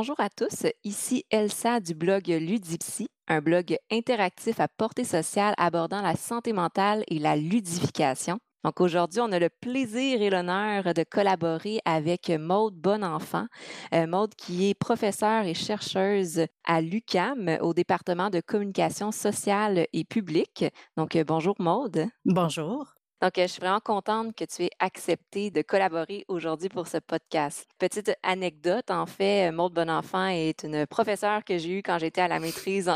[0.00, 6.02] Bonjour à tous, ici Elsa du blog Ludipsy, un blog interactif à portée sociale abordant
[6.02, 8.38] la santé mentale et la ludification.
[8.62, 13.46] Donc aujourd'hui, on a le plaisir et l'honneur de collaborer avec Maude Bonenfant.
[13.92, 20.04] Euh, Maude qui est professeure et chercheuse à l'UCAM au département de communication sociale et
[20.04, 20.64] publique.
[20.96, 22.06] Donc euh, bonjour Maude.
[22.24, 22.97] Bonjour.
[23.20, 26.98] Donc, euh, je suis vraiment contente que tu aies accepté de collaborer aujourd'hui pour ce
[26.98, 27.66] podcast.
[27.78, 32.28] Petite anecdote, en fait, Maude Bonenfant est une professeure que j'ai eue quand j'étais à
[32.28, 32.88] la maîtrise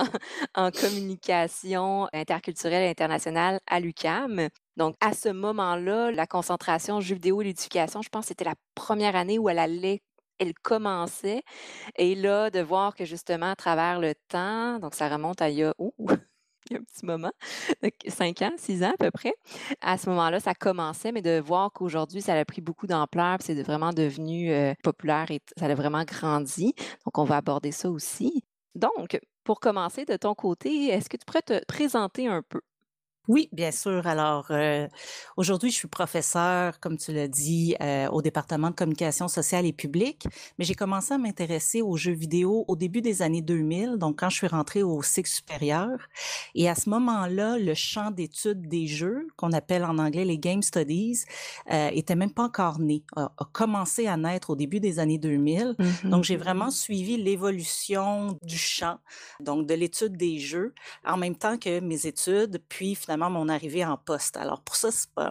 [0.55, 4.49] en, communication interculturelle et internationale à l'UCAM.
[4.77, 8.55] Donc, à ce moment-là, la concentration jeux vidéo et l'éducation, je pense que c'était la
[8.77, 10.03] première année où elle allait
[10.39, 11.43] elle commençait.
[11.97, 15.59] Et là, de voir que justement, à travers le temps, donc ça remonte à il
[15.59, 15.73] y a,
[16.71, 17.33] il y a un petit moment,
[17.83, 19.35] donc 5 ans, 6 ans à peu près.
[19.81, 23.61] À ce moment-là, ça commençait, mais de voir qu'aujourd'hui, ça a pris beaucoup d'ampleur, c'est
[23.63, 26.75] vraiment devenu euh, populaire et ça a vraiment grandi.
[27.05, 28.45] Donc, on va aborder ça aussi.
[28.75, 32.61] Donc, pour commencer de ton côté, est-ce que tu pourrais te présenter un peu?
[33.29, 34.05] Oui, bien sûr.
[34.09, 34.89] Alors, euh,
[35.37, 39.73] aujourd'hui, je suis professeur, comme tu l'as dit, euh, au département de communication sociale et
[39.73, 40.27] publique,
[40.59, 44.29] mais j'ai commencé à m'intéresser aux jeux vidéo au début des années 2000, donc quand
[44.29, 45.91] je suis rentrée au cycle supérieur.
[46.57, 50.63] Et à ce moment-là, le champ d'études des jeux, qu'on appelle en anglais les Game
[50.63, 51.23] Studies,
[51.71, 55.19] euh, était même pas encore né, a, a, commencé à naître au début des années
[55.19, 55.77] 2000.
[55.79, 56.09] Mm-hmm.
[56.09, 58.99] Donc, j'ai vraiment suivi l'évolution du champ,
[59.39, 60.75] donc de l'étude des jeux,
[61.07, 64.37] en même temps que mes études, puis finalement, mon arrivée en poste.
[64.37, 64.89] Alors pour ça,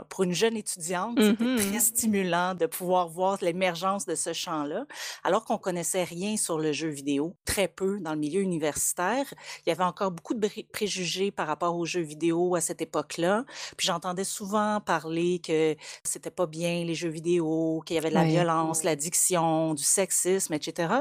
[0.09, 1.29] pour une jeune étudiante, mm -hmm.
[1.29, 1.79] c'était très mm-hmm.
[1.79, 4.85] stimulant de pouvoir voir l'émergence de ce champ-là,
[5.23, 9.25] alors qu'on connaissait rien sur le jeu vidéo, très peu dans le milieu universitaire.
[9.65, 10.41] Il y avait encore beaucoup de
[10.77, 13.45] préjugés par rapport aux jeux vidéo à cette époque-là.
[13.77, 18.19] Puis j'entendais souvent parler que c'était pas bien les jeux vidéo, qu'il y avait de
[18.23, 18.31] la oui.
[18.37, 20.93] violence, l'addiction, du sexisme, etc.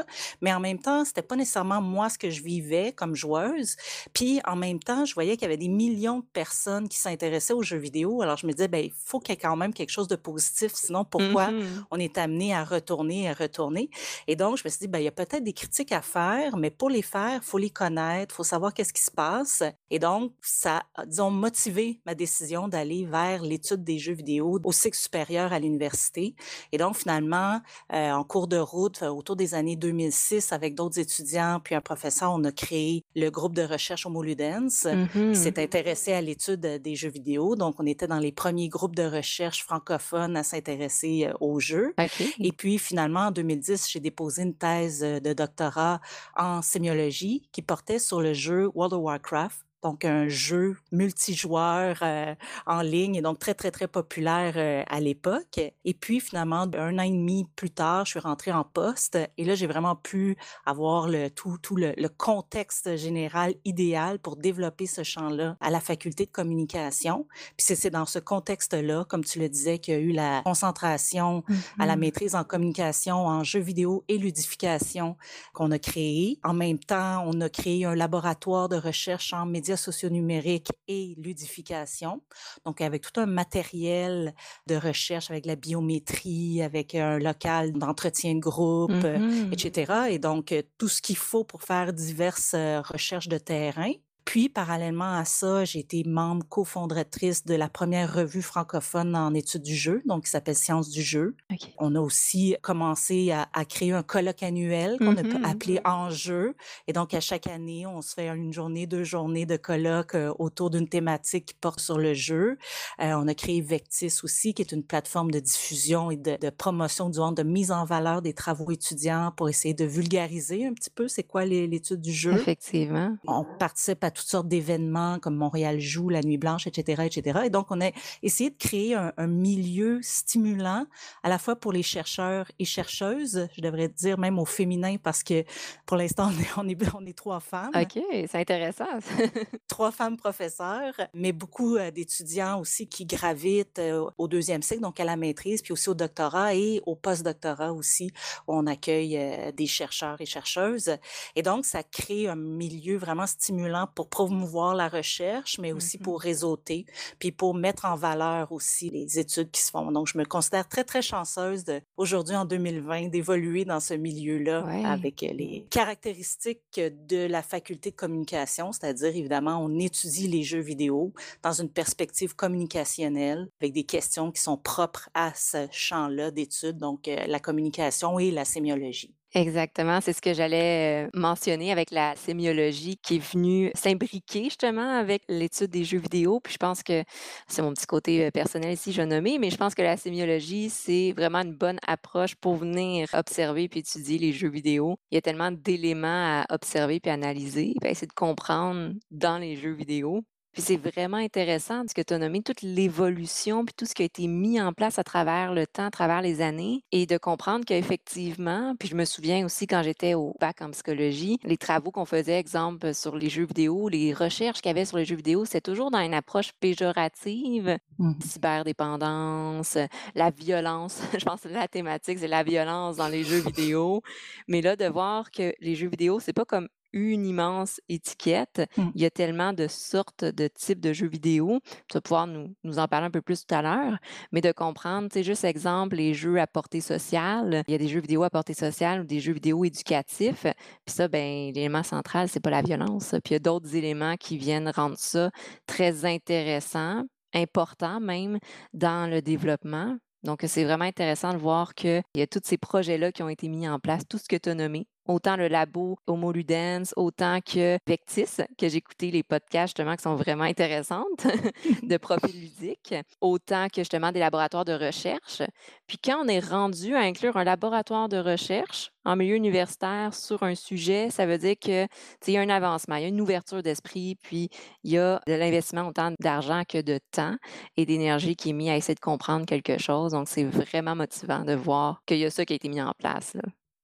[0.42, 3.76] Mais en même temps, c'était pas nécessairement moi ce que je vivais comme joueuse.
[4.12, 6.98] Puis en même temps, je voyais qu'il y avait des millions de personnes personnes qui
[6.98, 8.22] s'intéressaient aux jeux vidéo.
[8.22, 10.16] Alors, je me disais, ben, il faut qu'il y ait quand même quelque chose de
[10.16, 10.72] positif.
[10.75, 11.84] Sinon, pourquoi mm -hmm.
[11.91, 13.91] on est amené à retourner, à retourner?
[14.26, 16.56] Et donc, je me suis dit, ben, il y a peut-être des critiques à faire,
[16.56, 19.62] mais pour les faire, il faut les connaître, il faut savoir qu'est-ce qui se passe.
[19.94, 20.32] Et donc,
[20.62, 25.48] ça a, disons, motivé ma décision d'aller vers l'étude des jeux vidéo au cycle supérieur
[25.56, 26.25] à l'université.
[26.72, 27.53] Et donc, finalement,
[27.92, 32.28] euh, en cours de route, autour des années 2006, avec d'autres étudiants, puis un professeur,
[32.38, 32.92] on a créé
[33.22, 35.32] le groupe de recherche Homo Ludens, mm -hmm.
[35.32, 37.56] qui s'est intéressé à l'étude des jeux vidéo.
[37.56, 41.94] Donc, on était dans les premiers groupes de recherche francophones à s'intéresser aux jeux.
[41.98, 42.32] Okay.
[42.38, 46.00] Et puis, finalement, en 2010, j'ai déposé une thèse de doctorat
[46.37, 52.34] en sémiologie qui portait sur le jeu World of Warcraft donc un jeu multijoueur euh,
[52.66, 55.60] en ligne et donc très très très populaire euh, à l'époque.
[55.84, 59.44] Et puis finalement un an et demi plus tard, je suis rentrée en poste et
[59.44, 60.36] là j'ai vraiment pu
[60.66, 65.80] avoir le tout tout le, le, contexte général idéal pour développer ce champ-là à la
[65.80, 67.26] faculté de communication.
[67.56, 71.44] Puis c'est dans ce contexte-là, comme tu le disais, qu'il y a eu la concentration
[71.48, 71.82] mm -hmm.
[71.82, 75.16] à la maîtrise en communication, en jeux vidéo et ludification
[75.54, 76.38] qu'on a créé.
[76.42, 82.22] En même temps, on a créé un laboratoire de recherche en médias socio-numériques et ludification.
[82.64, 84.34] Donc, avec tout un matériel
[84.66, 89.53] de recherche, avec la biométrie, avec un local d'entretien de groupe, mm -hmm.
[89.53, 89.64] etc.
[90.10, 90.47] Et donc,
[90.78, 92.56] tout ce qu'il faut pour faire diverses
[92.92, 93.92] recherches de terrain.
[94.25, 99.62] Puis, parallèlement à ça, j'ai été membre cofondatrice de la première revue francophone en études
[99.62, 101.34] du jeu, donc qui s'appelle Sciences du jeu.
[101.53, 101.75] Okay.
[101.78, 105.44] On a aussi commencé à, à créer un colloque annuel qu'on mm -hmm.
[105.44, 106.54] a appelé Enjeu.
[106.86, 110.34] Et donc, à chaque année, on se fait une journée, deux journées de colloque euh,
[110.38, 112.59] autour d'une thématique qui porte sur le jeu.
[113.00, 116.50] Euh, on a créé Vectis aussi, qui est une plateforme de diffusion et de, de
[116.50, 120.91] promotion, du de mise en valeur des travaux étudiants pour essayer de vulgariser un petit
[120.91, 122.32] peu c'est quoi l'étude du jeu.
[122.32, 123.16] Effectivement.
[123.26, 127.41] On participe à toutes sortes d'événements comme Montréal joue, la Nuit Blanche, etc., etc.
[127.47, 127.91] Et donc, on a
[128.22, 130.86] essayé de créer un, un, milieu stimulant
[131.22, 135.22] à la fois pour les chercheurs et chercheuses, je devrais dire même au féminin parce
[135.22, 135.44] que
[135.86, 137.71] pour l'instant, on est, on, est, on est trois femmes.
[137.74, 138.84] OK, c'est intéressant.
[139.68, 145.00] trois femmes professeurs, mais beaucoup euh, d'étudiants aussi qui gravitent euh, au deuxième cycle, donc
[145.00, 148.12] à la maîtrise, puis aussi au doctorat et au post-doctorat aussi,
[148.47, 150.97] où on accueille euh, des chercheurs et chercheuses.
[151.36, 156.00] Et donc, ça crée un milieu vraiment stimulant pour promouvoir la recherche, mais aussi mm
[156.00, 156.04] -hmm.
[156.04, 156.86] pour réseauter,
[157.18, 159.91] puis pour mettre en valeur aussi les études qui se font.
[159.92, 161.64] Donc, je me considère très, très chanceuse
[161.97, 164.84] aujourd'hui, en 2020, d'évoluer dans ce milieu-là ouais.
[164.84, 171.12] avec les caractéristiques de la faculté de communication, c'est-à-dire, évidemment, on étudie les jeux vidéo
[171.42, 177.08] dans une perspective communicationnelle avec des questions qui sont propres à ce champ-là d'études, donc
[177.08, 179.14] euh, la communication et la sémiologie.
[179.32, 185.22] Exactement, c'est ce que j'allais, mentionner avec la sémiologie qui est venue s'imbriquer justement avec
[185.28, 186.41] l'étude des jeux vidéo.
[186.41, 187.04] Puis je pense que
[187.47, 190.68] c'est mon petit côté, personnel ici, je vais nommer, mais je pense que la sémiologie,
[190.68, 194.97] c'est vraiment une bonne approche pour venir observer puis étudier les jeux vidéo.
[195.12, 196.09] Il y a tellement d'éléments
[196.41, 200.24] à observer puis analyser, puis essayer de comprendre dans les jeux vidéo.
[200.52, 204.02] Puis c'est vraiment intéressant ce que tu as nommé, toute l'évolution, puis tout ce qui
[204.02, 207.18] a été mis en place à travers le temps, à travers les années, et de
[207.18, 211.91] comprendre qu'effectivement, puis je me souviens aussi quand j'étais au bac en psychologie, les travaux
[211.91, 215.16] qu'on faisait, exemple, sur les jeux vidéo, les recherches qu'il y avait sur les jeux
[215.16, 219.76] vidéo, c'est toujours dans une approche péjorative, Mmh cyberdépendance,
[220.14, 221.03] la violence.
[221.18, 224.03] Je pense que la thématique, c'est la violence dans les jeux vidéo.
[224.48, 228.63] Mais là, de voir que les jeux vidéo, c'est pas comme une immense étiquette.
[228.77, 228.83] Mmh.
[228.95, 231.60] Il y a tellement de sortes de types de jeux vidéo.
[231.89, 233.98] Tu vas pouvoir nous, nous en parler un peu plus tout à l'heure,
[234.33, 237.63] mais de comprendre, tu sais, juste exemple, les jeux à portée sociale.
[237.69, 240.47] Il y a des jeux vidéo à portée sociale ou des jeux vidéo éducatifs.
[240.84, 243.15] Puis ça, ben, l'élément central, c'est pas la violence.
[243.25, 245.31] Puis il y a d'autres éléments qui viennent rendre ça
[245.66, 247.04] très intéressant,
[247.34, 248.39] important même
[248.72, 249.97] dans le développement.
[250.22, 253.48] Donc, c'est vraiment intéressant de voir qu'il y a tous ces projets-là qui ont été
[253.48, 257.40] mis en place, tout ce que tu as nommé, autant le labo Homo Ludens, autant
[257.40, 261.26] que Vectis, que j'ai écouté les podcasts justement qui sont vraiment intéressantes
[261.82, 265.42] de profil ludique, autant que justement des laboratoires de recherche.
[265.87, 270.42] Puis quand on est rendu à inclure un laboratoire de recherche en milieu universitaire sur
[270.42, 271.87] un sujet, ça veut dire que
[272.26, 274.50] il y a un avancement, il y a une ouverture d'esprit, puis
[274.85, 277.37] il y a de l'investissement autant d'argent que de temps
[277.76, 280.12] et d'énergie qui est mis à essayer de comprendre quelque chose.
[280.12, 282.92] Donc c'est vraiment motivant de voir qu'il y a ça qui a été mis en
[282.99, 283.35] place.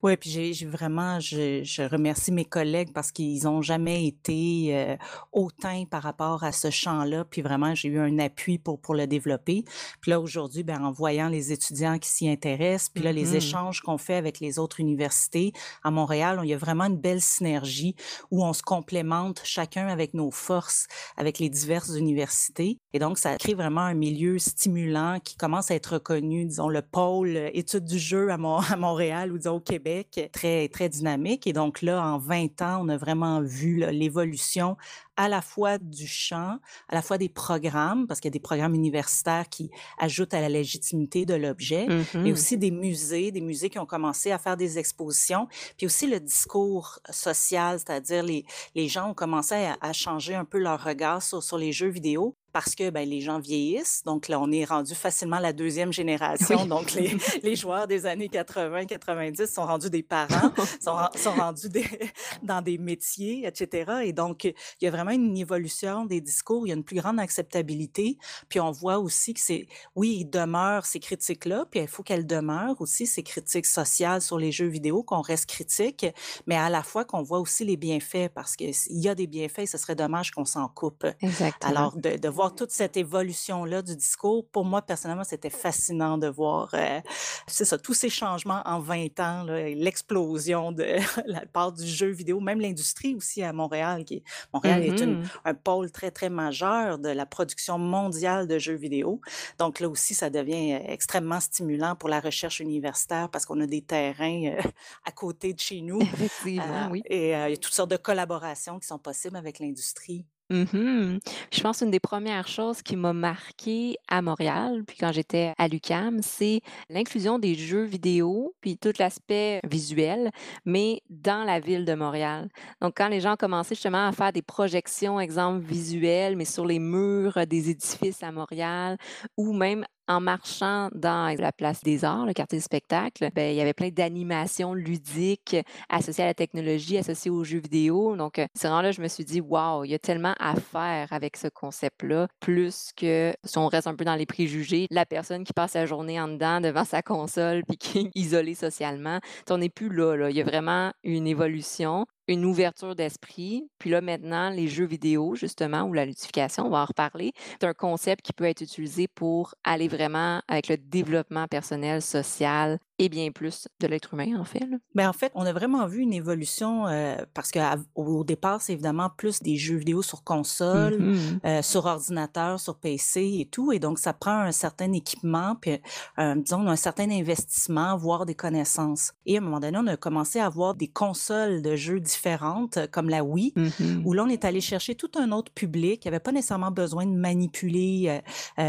[0.06, 4.96] Ouais, puis j'ai vraiment je je remercie mes collègues parce qu'ils ont jamais été, heu,
[5.32, 9.08] hautains par rapport à ce champ-là, puis vraiment j'ai eu un appui pour pour le
[9.08, 9.64] développer.
[10.00, 13.36] Puis là, aujourd'hui, ben, en voyant les étudiants qui s'y intéressent, puis là, les Mhm.
[13.36, 17.20] échanges qu'on fait avec les autres universités à Montréal, il y a vraiment une belle
[17.20, 17.96] synergie
[18.30, 20.86] où on se complémente chacun avec nos forces,
[21.16, 25.74] avec les diverses universités et donc ça crée vraiment un milieu stimulant qui commence à
[25.74, 28.36] être reconnu, disons le pôle, heu, études du jeu à
[28.72, 31.46] à Montréal ou disons au Québec Québec, très, très dynamique.
[31.46, 34.76] Et donc là, en 20 ans, on a vraiment vu l'évolution
[35.16, 36.58] à la fois du champ,
[36.88, 40.40] à la fois des programmes, parce qu'il y a des programmes universitaires qui ajoutent à
[40.40, 42.32] la légitimité de l'objet, mais Mhm.
[42.32, 45.48] aussi des musées, des musées qui ont commencé à faire des expositions,
[45.78, 48.44] puis aussi le discours social, c'est-à-dire les,
[48.74, 51.88] les gens ont commencé à, à changer un peu leur regard sur, sur les jeux
[51.88, 54.02] vidéo parce que ben, les gens vieillissent.
[54.06, 56.62] Donc là, on est rendu facilement la deuxième génération.
[56.62, 56.68] Oui.
[56.68, 60.50] Donc les, les joueurs des années 80, 90 sont rendus des parents,
[60.80, 61.84] sont, ren- sont rendus des,
[62.42, 63.92] dans des métiers, etc.
[64.04, 66.96] Et donc, il y a vraiment une évolution des discours, il y a une plus
[66.96, 68.16] grande acceptabilité.
[68.48, 72.26] Puis on voit aussi que c'est, oui, il demeure ces critiques-là, puis il faut qu'elles
[72.26, 76.06] demeurent aussi, ces critiques sociales sur les jeux vidéo, qu'on reste critique,
[76.46, 79.66] mais à la fois qu'on voit aussi les bienfaits, parce qu'il y a des bienfaits,
[79.66, 81.04] ce serait dommage qu'on s'en coupe.
[81.20, 81.70] Exactement.
[81.70, 86.28] Alors, de, de voir toute cette évolution-là du discours, pour moi, personnellement, c'était fascinant de
[86.28, 87.00] voir, euh,
[87.46, 90.84] c'est ça, tous ces changements en 20 ans, l'explosion de
[91.26, 94.22] la part du jeu vidéo, même l'industrie aussi à Montréal, qui est-
[94.52, 95.28] Montréal est une- Mhm.
[95.44, 99.20] un pôle très, très majeur de la production mondiale de jeux vidéo.
[99.58, 103.66] Donc là aussi, ça devient euh, extrêmement stimulant pour la recherche universitaire parce qu'on a
[103.66, 104.60] des terrains euh,
[105.04, 106.00] à côté de chez nous.
[106.02, 107.02] Effectivement, euh, oui.
[107.06, 110.24] et il y a toutes sortes de collaborations qui sont possibles avec l'industrie.
[110.50, 111.18] Mhm.
[111.52, 115.66] Je pense une des premières choses qui m'a marquée à Montréal, puis quand j'étais à
[115.66, 120.30] l'UQAM, c'est l'inclusion des jeux vidéo, puis tout l'aspect visuel,
[120.64, 122.48] mais dans la ville de Montréal.
[122.80, 126.78] Donc, quand les gens commencé justement à faire des projections, exemple visuelles, mais sur les
[126.78, 128.98] murs des édifices à Montréal,
[129.36, 133.56] ou même en marchant dans la place des arts, le quartier du spectacle, ben, il
[133.56, 135.56] y avait plein d'animations ludiques
[135.88, 138.16] associées à la technologie, associées aux jeux vidéo.
[138.16, 140.54] Donc, euh, c'est vraiment là, je me suis dit, waouh, il y a tellement à
[140.56, 145.06] faire avec ce concept-là, plus que si on reste un peu dans les préjugés, la
[145.06, 149.20] personne qui passe la journée en dedans devant sa console puis qui est isolée socialement.
[149.50, 150.28] On n'est plus là.
[150.28, 153.68] Il y a vraiment une évolution une ouverture d'esprit.
[153.78, 157.32] Puis là, maintenant, les jeux vidéo, justement, ou la ludification, on va en reparler.
[157.60, 162.78] C'est un concept qui peut être utilisé pour aller vraiment avec le développement personnel, social
[162.98, 164.60] et bien plus de l'être humain, en fait.
[164.60, 164.78] là.
[164.94, 169.10] Ben, en fait, on a vraiment vu une évolution euh, parce qu'au départ, c'est évidemment
[169.16, 171.40] plus des jeux vidéo sur console, Mhm.
[171.44, 173.72] euh, sur ordinateur, sur PC et tout.
[173.72, 175.78] Et donc, ça prend un certain équipement, puis,
[176.18, 179.12] euh, disons, un certain investissement, voire des connaissances.
[179.26, 182.78] Et à un moment donné, on a commencé à avoir des consoles de jeux différentes,
[182.92, 184.02] comme la Wii, Mhm.
[184.06, 187.04] où là, on est allé chercher tout un autre public qui avait pas nécessairement besoin
[187.06, 188.22] de manipuler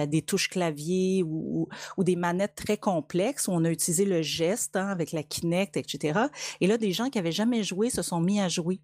[0.07, 1.67] des touches clavier ou, ou-
[1.97, 5.23] ou des manettes très complexes, où on a utilisé le, le geste hein, avec la
[5.23, 6.19] Kinect, etc.
[6.61, 8.79] Et là, des gens qui avaient jamais joué se sont mis à jouer.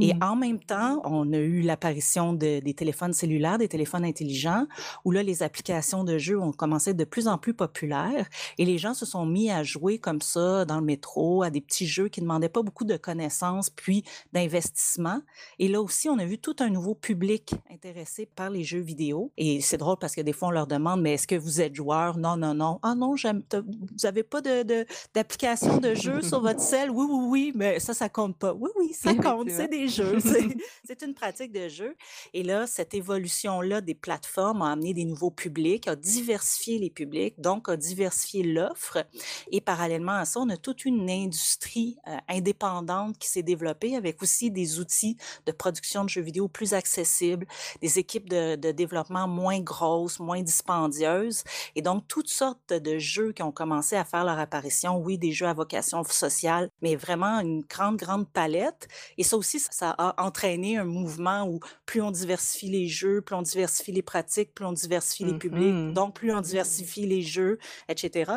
[0.00, 0.22] Et Mhm.
[0.22, 4.66] en même temps, on a eu l'apparition de- des téléphones cellulaires, des téléphones intelligents,
[5.04, 8.26] où là, les applications de jeux ont commencé à être de plus en plus populaires.
[8.58, 11.60] Et les gens se sont mis à jouer comme ça dans le métro, à des
[11.60, 15.20] petits jeux qui ne demandaient pas beaucoup de connaissances, puis d'investissement.
[15.58, 19.32] Et là aussi, on a vu tout un nouveau public intéressé par les jeux vidéo.
[19.36, 21.74] Et c'est drôle parce que des fois, on leur demande, mais est-ce que vous êtes
[21.74, 22.18] joueur?
[22.18, 22.78] Non, non, non.
[22.82, 24.73] Ah non, vous n'avez pas de, de-
[25.14, 26.90] d'application de jeu sur votre cell?
[26.90, 28.52] Oui, oui, oui, mais ça, ça compte pas.
[28.52, 29.50] Oui, oui, ça compte.
[29.50, 30.18] C'est des jeux.
[30.20, 30.44] C'est,
[30.84, 31.96] c'est une pratique de jeu.
[32.32, 37.40] Et là, cette évolution-là des plateformes a amené des nouveaux publics, a diversifié les publics,
[37.40, 39.04] donc a diversifié l'offre.
[39.50, 44.22] Et parallèlement à ça, on a toute une industrie euh, indépendante qui s'est développée avec
[44.22, 45.16] aussi des outils
[45.46, 47.46] de production de jeux vidéo plus accessibles,
[47.80, 51.44] des équipes de, de développement moins grosses, moins dispendieuses.
[51.74, 54.63] Et donc, toutes sortes de jeux qui ont commencé à faire leur apparition.
[54.96, 58.86] Oui, des jeux à vocation sociale, mais vraiment une grande, grande palette.
[59.18, 63.34] Et ça aussi, ça- a entraîné un mouvement où plus on diversifie les jeux, plus
[63.36, 65.92] on diversifie les pratiques, plus on diversifie les publics, Mhm.
[65.94, 68.32] donc plus on diversifie les jeux, etc.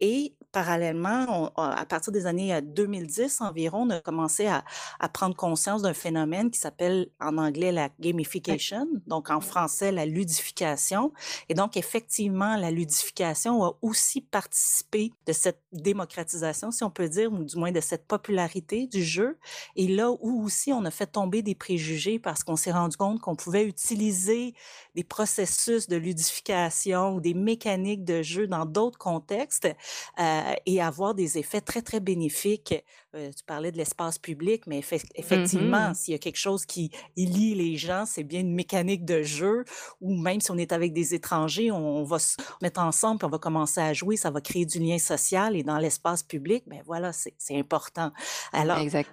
[0.00, 4.64] Et parallèlement, on- à partir des années euh, 2010 environ, on a commencé à,
[5.00, 10.06] à prendre conscience d'un phénomène qui s'appelle en anglais la gamification, donc en français la
[10.06, 11.12] ludification.
[11.50, 17.30] Et donc, effectivement, la ludification a aussi participé de cette démocratisation, si on peut dire,
[17.30, 19.38] ou du moins de cette popularité du jeu.
[19.76, 23.20] Et là où aussi on a fait tomber des préjugés parce qu'on s'est rendu compte
[23.20, 24.54] qu'on pouvait utiliser
[24.94, 29.66] des processus de ludification ou des mécaniques de jeu dans d'autres contextes
[30.18, 32.74] euh, et avoir des effets très, très bénéfiques.
[33.14, 35.94] Euh, tu parlais de l'espace public, mais effe- effectivement, Mhm.
[35.94, 39.64] s'il y a quelque chose qui lie les gens, c'est bien une mécanique de jeu
[40.00, 43.26] ou même si on est avec des étrangers, on, on va se mettre ensemble puis
[43.26, 46.64] on va commencer à jouer, ça va créer du lien social et dans l'espace public,
[46.66, 48.12] ben voilà, c'est important.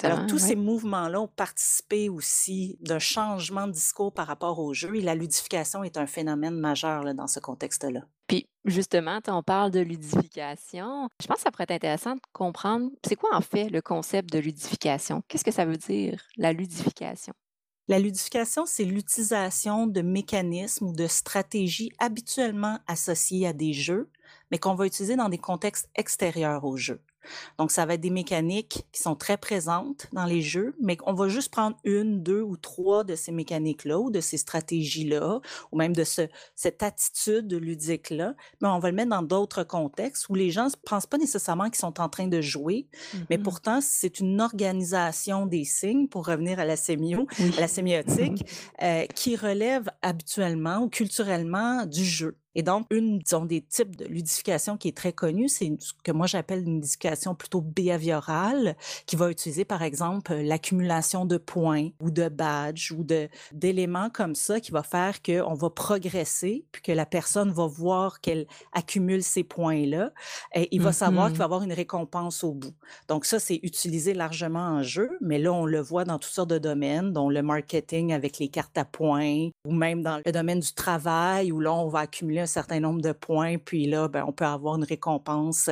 [0.06, 4.96] Alors, tous ces mouvements-là ont participé aussi d'un changement de discours par rapport au jeu
[4.96, 8.02] et la ludification est un phénomène majeur là, dans ce contexte-là.
[8.28, 11.10] Puis justement, on parle de ludification.
[11.22, 14.32] Je pense que ça pourrait être intéressant de comprendre, c'est quoi en fait le concept
[14.32, 15.24] de ludification?
[15.28, 17.34] Qu'est-ce que ça veut dire, la ludification?
[17.90, 24.10] La ludification, c'est l'utilisation de mécanismes ou de stratégies habituellement associées à des jeux,
[24.52, 27.02] mais qu'on va utiliser dans des contextes extérieurs aux jeux.
[27.58, 31.14] Donc, ça va être des mécaniques qui sont très présentes dans les jeux, mais on
[31.14, 35.40] va juste prendre une, deux ou trois de ces mécaniques-là ou de ces stratégies-là,
[35.72, 40.30] ou même de ce, cette attitude ludique-là, mais on va le mettre dans d'autres contextes
[40.30, 42.88] où les gens ne pensent pas nécessairement qu'ils sont en train de jouer,
[43.30, 43.44] mais Mhm.
[43.44, 47.28] pourtant, c'est une organisation des signes, pour revenir à la sémio,
[47.58, 48.46] à la sémiotique,
[48.82, 52.38] euh, qui relève habituellement ou culturellement du jeu.
[52.56, 56.12] Et donc, une, disons, des types de ludification qui est très connue, c'est ce que
[56.12, 62.12] moi j'appelle une ludification plutôt behaviorale, qui va utiliser, par exemple, l'accumulation de points ou
[62.12, 63.06] de badges ou
[63.52, 68.22] d'éléments comme ça qui va faire qu'on va progresser, puis que la personne va voir
[68.22, 70.12] qu'elle accumule ces points-là,
[70.56, 71.40] et il va savoir qu'il Mhm.
[71.40, 72.74] va avoir une récompense au bout.
[73.08, 76.50] Donc ça, c'est utilisé largement en jeu, mais là, on le voit dans toutes sortes
[76.50, 80.60] de domaines, dont le marketing avec les cartes à points, ou même dans le domaine
[80.60, 84.24] du travail, où là, on va accumuler un certain nombre de points, puis là, ben,
[84.28, 85.70] on peut avoir une récompense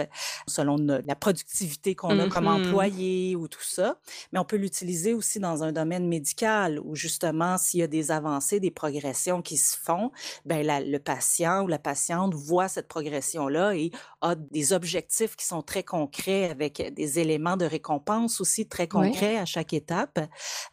[0.48, 2.66] selon no- la productivité qu'on a comme Mhm.
[2.66, 3.98] employé ou tout ça.
[4.32, 8.12] Mais on peut l'utiliser aussi dans un domaine médical, où justement, s'il y a des
[8.12, 10.12] avancées, des progressions qui se font,
[10.46, 15.46] ben, la- le patient ou la patiente voit cette progression-là et a des objectifs qui
[15.46, 18.90] sont très concrets avec des éléments de récompense aussi très Oui.
[19.12, 20.20] concrets à chaque étape.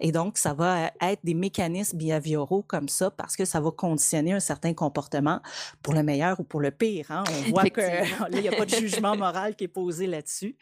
[0.00, 4.32] Et donc, ça va être des mécanismes behavioraux comme ça parce que ça va conditionner
[4.32, 5.40] un certain comportement
[5.88, 7.06] pour le meilleur ou pour le pire.
[7.10, 7.24] hein.
[7.46, 8.26] On voit que Effectivement.
[8.30, 10.54] là, il n'y a pas de jugement moral qui est posé là-dessus.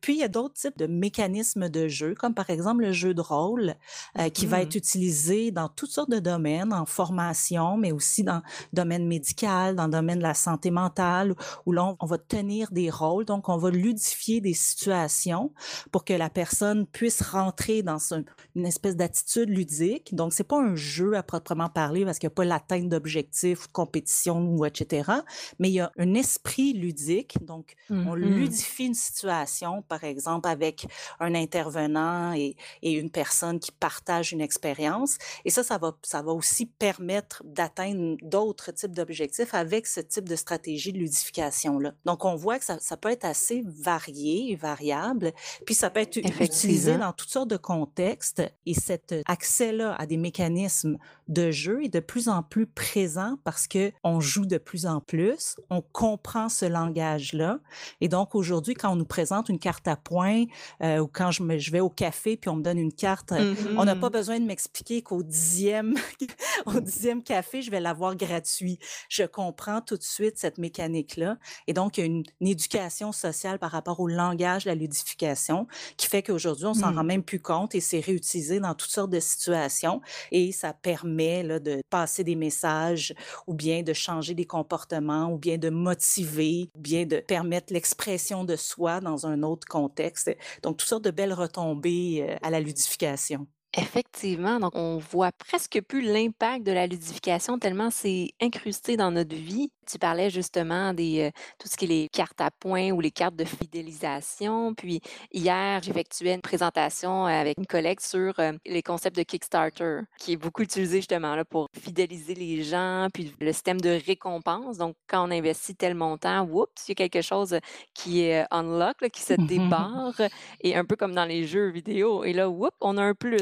[0.00, 3.14] Puis, il y a d'autres types de mécanismes de jeu, comme par exemple le jeu
[3.14, 3.74] de rôle,
[4.18, 8.36] euh, qui va être utilisé dans toutes sortes de domaines, en formation, mais aussi dans
[8.72, 12.18] le domaine médical, dans le domaine de la santé mentale, où là, on- on va
[12.18, 13.24] tenir des rôles.
[13.26, 15.52] Donc, on va ludifier des situations
[15.92, 18.24] pour que la personne puisse rentrer dans ce-
[18.56, 20.14] une espèce d'attitude ludique.
[20.14, 23.64] Donc, c'est pas un jeu à proprement parler parce qu'il n'y a pas l'atteinte d'objectifs
[23.64, 25.10] ou de compétition ou etc.
[25.58, 27.36] Mais il y a un esprit ludique.
[27.44, 28.34] Donc, on Mhm.
[28.34, 30.86] ludifie une situation, par exemple, avec
[31.20, 35.16] un intervenant et, et une personne qui partage une expérience.
[35.44, 40.28] Et ça, ça va, ça va aussi permettre d'atteindre d'autres types d'objectifs avec ce type
[40.28, 41.94] de stratégie de ludification-là.
[42.04, 45.32] Donc, on voit que ça, ça peut être assez varié et variable.
[45.66, 48.42] Puis, ça peut être utilisé dans toutes sortes de contextes.
[48.66, 53.66] Et cet accès-là à des mécanismes de jeu est de plus en plus présent parce
[53.66, 55.56] que on joue de de plus en plus.
[55.68, 57.58] On comprend ce langage-là.
[58.00, 60.44] Et donc, aujourd'hui, quand on nous présente une carte à points
[60.82, 63.32] euh, ou quand je, me, je vais au café puis on me donne une carte,
[63.32, 64.12] euh, on n'a pas mm-hmm.
[64.12, 65.94] besoin de m'expliquer qu'au dixième,
[66.66, 68.78] au dixième café, je vais l'avoir gratuit.
[69.08, 71.36] Je comprends tout de suite cette mécanique-là.
[71.66, 76.06] Et donc, il y a une, éducation sociale par rapport au langage, la ludification, qui
[76.06, 77.06] fait qu'aujourd'hui, on s'en rend mm.
[77.06, 80.00] même plus compte et c'est réutilisé dans toutes sortes de situations.
[80.30, 83.14] Et ça permet là, de passer des messages
[83.48, 88.44] ou bien de changer des comportements ou bien de motiver ou bien de permettre l'expression
[88.44, 90.36] de soi dans un autre contexte.
[90.62, 93.46] Donc, toutes sortes de belles retombées euh, à la ludification.
[93.76, 99.34] Effectivement, donc on voit presque plus l'impact de la ludification tellement c'est incrusté dans notre
[99.34, 99.72] vie.
[99.86, 103.36] Tu parlais justement des tout ce qui est les cartes à points ou les cartes
[103.36, 104.74] de fidélisation.
[104.74, 105.00] Puis
[105.32, 108.34] hier, j'effectuais une présentation avec une collègue sur
[108.66, 113.34] les concepts de Kickstarter, qui est beaucoup utilisé justement là, pour fidéliser les gens, puis
[113.40, 114.78] le système de récompense.
[114.78, 117.58] Donc, quand on investit tel montant, oups, il y a quelque chose
[117.94, 120.20] qui est unlock, qui se mmh débarre,
[120.60, 122.24] et un peu comme dans les jeux vidéo.
[122.24, 123.34] Et là, oups, on a un plus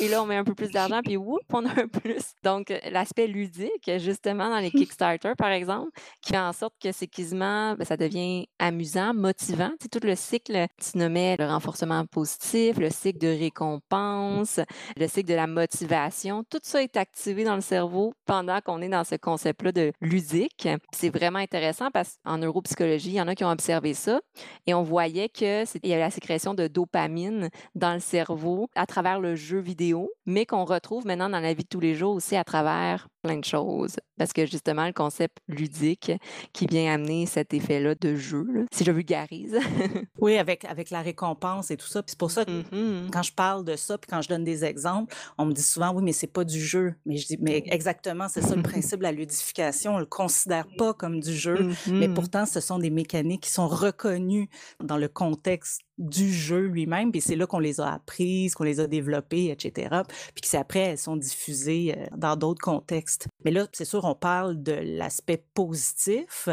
[0.00, 2.34] et là, on met un peu plus d'argent, puis whoop, on a un plus.
[2.42, 5.85] Donc, l'aspect ludique, justement, dans les Kickstarter, par exemple,
[6.22, 9.70] qui fait en sorte que c'est quasiment, ben, ça devient amusant, motivant.
[9.80, 14.60] C'est tout le cycle, tu nommais le renforcement positif, le cycle de récompense,
[14.96, 16.44] le cycle de la motivation.
[16.50, 20.68] Tout ça est activé dans le cerveau pendant qu'on est dans ce concept-là de ludique.
[20.92, 24.20] C'est vraiment intéressant parce qu'en neuropsychologie, il y en a qui ont observé ça
[24.66, 29.20] et on voyait qu'il y avait la sécrétion de dopamine dans le cerveau à travers
[29.20, 32.36] le jeu vidéo, mais qu'on retrouve maintenant dans la vie de tous les jours aussi
[32.36, 33.96] à travers plein de choses.
[34.18, 36.12] Parce que justement, le concept ludique
[36.52, 39.58] qui vient amener cet effet-là de jeu, si je vulgarise.
[40.20, 42.02] oui, avec, avec la récompense et tout ça.
[42.02, 43.10] Puis c'est pour ça que mm-hmm.
[43.10, 45.92] quand je parle de ça, puis quand je donne des exemples, on me dit souvent,
[45.92, 46.94] oui, mais c'est pas du jeu.
[47.04, 49.96] Mais je dis, mais exactement, c'est ça le principe de la ludification.
[49.96, 52.14] On le considère pas comme du jeu, mais mm-hmm.
[52.14, 54.48] pourtant, ce sont des mécaniques qui sont reconnues
[54.82, 58.80] dans le contexte du jeu lui-même, puis c'est là qu'on les a apprises, qu'on les
[58.80, 60.02] a développées, etc.
[60.34, 63.15] Puis que c'est après, elles sont diffusées euh, dans d'autres contextes.
[63.44, 66.48] Mais là, c'est sûr, on parle de l'aspect positif,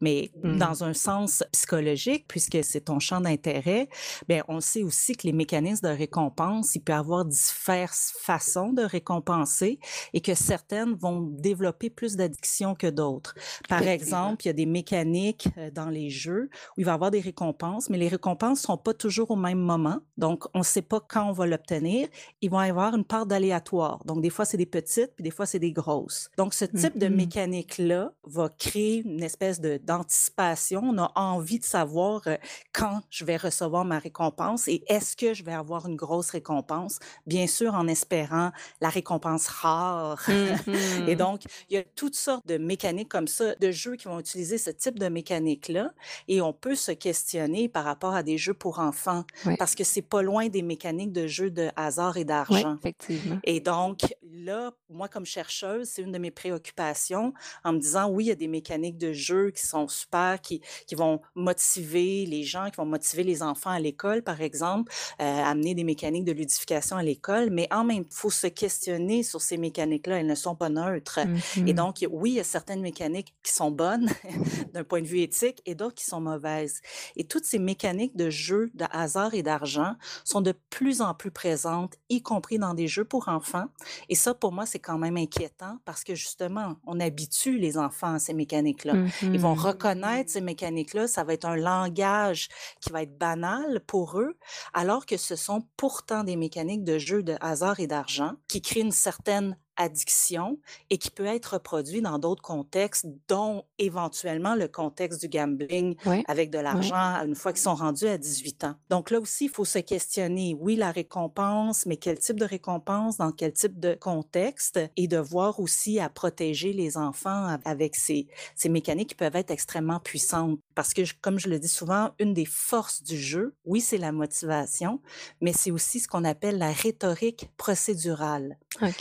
[0.00, 0.58] mais mmh.
[0.58, 3.88] dans un sens psychologique, puisque c'est ton champ d'intérêt,
[4.28, 8.72] bien, on sait aussi que les mécanismes de récompense, il peut y avoir diverses façons
[8.72, 9.78] de récompenser
[10.12, 13.34] et que certaines vont développer plus d'addiction que d'autres.
[13.68, 16.94] Par exemple, il y a des mécaniques euh, dans les jeux où il va y
[16.94, 19.98] avoir des récompenses, mais les récompenses sont pas toujours au même moment.
[20.16, 22.08] Donc, on ne sait pas quand on va l'obtenir.
[22.40, 24.04] Il va y avoir une part d'aléatoire.
[24.04, 26.05] Donc, des fois, c'est des petites, puis des fois, c'est des grosses.
[26.36, 27.14] Donc, ce type de mm-hmm.
[27.14, 30.82] mécanique-là va créer une espèce d'anticipation.
[30.84, 32.36] On a envie de savoir euh,
[32.72, 36.98] quand je vais recevoir ma récompense et est-ce que je vais avoir une grosse récompense?
[37.26, 40.22] Bien sûr, en espérant la récompense rare.
[40.28, 41.16] et mm-hmm.
[41.16, 44.58] donc, il y a toutes sortes de mécaniques comme ça, de jeux qui vont utiliser
[44.58, 45.92] ce type de mécanique-là.
[46.28, 49.24] Et on peut se questionner par rapport à des jeux pour enfants
[49.58, 52.76] parce que c'est pas loin des mécaniques de jeu de hasard et d'argent.
[52.78, 53.38] effectivement.
[53.44, 57.32] Et donc, là, moi, comme chercheuse, c'est une de mes préoccupations
[57.64, 60.60] en me disant, oui, il y a des mécaniques de jeu qui sont super, qui,
[60.86, 65.42] qui vont motiver les gens, qui vont motiver les enfants à l'école, par exemple, euh,
[65.42, 69.22] amener des mécaniques de ludification à l'école, mais en même temps, il faut se questionner
[69.22, 70.20] sur ces mécaniques-là.
[70.20, 71.18] Elles ne sont pas neutres.
[71.18, 71.26] Et
[71.60, 74.08] mmh donc, oui, il y a certaines mécaniques qui sont bonnes
[74.72, 76.80] d'un point de vue éthique et d'autres qui sont mauvaises.
[77.16, 79.94] Et toutes ces mécaniques de jeu de hasard et d'argent
[80.24, 83.66] sont de plus en plus présentes, y compris dans des jeux pour enfants.
[84.08, 88.14] Et ça, pour moi, c'est quand même inquiétant parce que justement, on habitue les enfants
[88.14, 88.94] à ces mécaniques-là.
[89.22, 91.08] Ils vont mmh reconnaître ces mécaniques-là.
[91.08, 92.48] Ça va être un langage
[92.80, 94.36] qui va être banal pour eux,
[94.74, 98.80] alors que ce sont pourtant des mécaniques de jeu de hasard et d'argent qui créent
[98.80, 100.58] une certaine addiction
[100.90, 106.50] et qui peut être reproduit dans d'autres contextes, dont éventuellement le contexte du gambling avec
[106.50, 108.74] de l'argent une fois qu'ils sont rendus à 18 ans.
[108.90, 113.16] Donc là aussi, il faut se questionner, oui, la récompense, mais quel type de récompense,
[113.16, 118.26] dans quel type de contexte, et de voir aussi à protéger les enfants avec ces,
[118.54, 120.58] ces mécaniques qui peuvent être extrêmement puissantes.
[120.74, 124.12] Parce que, comme je le dis souvent, une des forces du jeu, oui, c'est la
[124.12, 125.00] motivation,
[125.40, 128.58] mais c'est aussi ce qu'on appelle la rhétorique procédurale.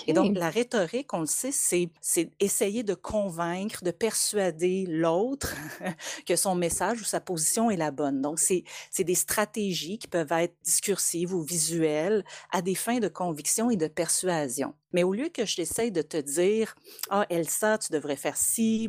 [0.08, 0.65] Et donc, la rhétorique,
[1.14, 5.54] on le sait, c'est essayer de convaincre, de persuader l'autre
[6.26, 8.22] que son message ou sa position est la bonne.
[8.22, 8.64] Donc, c'est
[9.04, 13.88] des stratégies qui peuvent être discursives ou visuelles à des fins de conviction et de
[13.88, 14.74] persuasion.
[14.96, 16.74] Mais au lieu que je t'essaye de te dire,
[17.10, 18.88] ah, Elsa, tu devrais faire ci,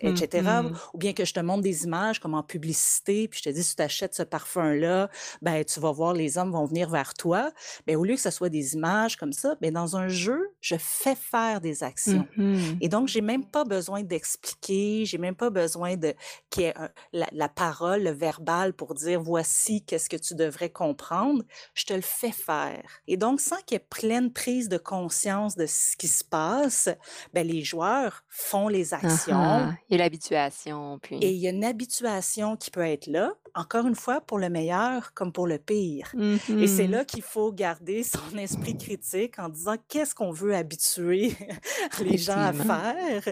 [0.00, 0.76] etc., Mhm.
[0.94, 3.64] ou bien que je te montre des images comme en publicité, puis je te dis,
[3.64, 5.10] si tu achètes ce parfum-là,
[5.42, 7.50] ben, tu vas voir, les hommes vont venir vers toi.
[7.86, 10.76] Ben, au lieu que ce soit des images comme ça, ben, dans un jeu, je
[10.78, 12.26] fais faire des actions.
[12.36, 12.78] Mhm.
[12.80, 16.14] Et donc, j'ai même pas besoin d'expliquer, j'ai même pas besoin de
[16.50, 20.34] qu'il y ait un- la, la parole, le verbal pour dire voici qu'est-ce que tu
[20.36, 21.42] devrais comprendre.
[21.74, 22.84] Je te le fais faire.
[23.08, 26.88] Et donc, sans qu'il y ait pleine prise de conscience de ce qui se passe,
[27.32, 29.72] ben, les joueurs font les actions ah.
[29.88, 31.18] Il y a l'habituation, et puis.
[31.20, 35.12] il y a une habituation qui peut être là, encore une fois, pour le meilleur
[35.14, 36.12] comme pour le pire.
[36.48, 36.90] Et c'est Mhm.
[36.92, 38.02] là qu'il faut garder
[38.34, 41.34] son esprit critique en disant qu'est-ce qu'on veut habituer
[42.00, 43.22] les gens à faire,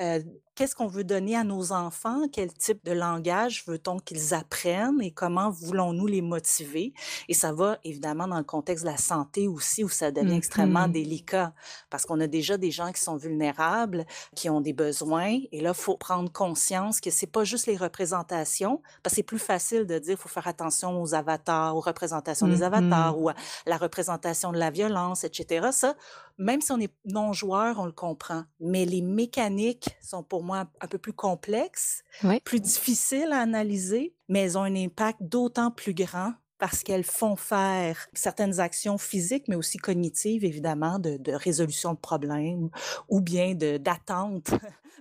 [0.00, 0.20] euh,
[0.54, 5.12] qu'est-ce qu'on veut donner à nos enfants, quel type de langage veut-on qu'ils apprennent et
[5.12, 6.92] comment voulons-nous les motiver.
[7.28, 10.86] Et ça va évidemment dans le contexte de la santé aussi où ça devient extrêmement
[10.86, 10.92] Mhm.
[10.92, 11.52] délicat
[11.90, 15.70] parce qu'on a déjà des gens qui sont vulnérables, qui ont des besoins et là,
[15.70, 19.67] il faut prendre conscience que c'est pas juste les représentations parce que c'est plus facile
[19.76, 23.22] de dire faut faire attention aux avatars, aux représentations des avatars Mhm.
[23.22, 23.34] ou à
[23.66, 25.68] la représentation de la violence, etc.
[25.72, 25.94] Ça,
[26.38, 28.44] même si on est non-joueur, on le comprend.
[28.60, 32.40] Mais les mécaniques sont pour moi un peu plus complexes, Oui.
[32.40, 37.36] plus difficiles à analyser, mais elles ont un impact d'autant plus grand parce qu'elles font
[37.36, 42.68] faire certaines actions physiques, mais aussi cognitives, évidemment, de, de résolution de problèmes
[43.08, 44.50] ou bien d'attente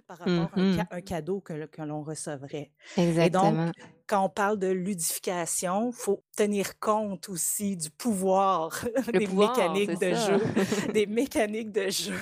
[0.07, 2.71] par rapport à un, ca- un cadeau que, que l'on recevrait.
[3.21, 3.71] Et donc, Exactement.
[4.07, 10.13] quand on parle de ludification, faut tenir compte aussi du pouvoir des pouvoir, mécaniques de
[10.13, 10.13] ça.
[10.13, 10.49] jeu,
[10.89, 12.13] des mécaniques de jeu,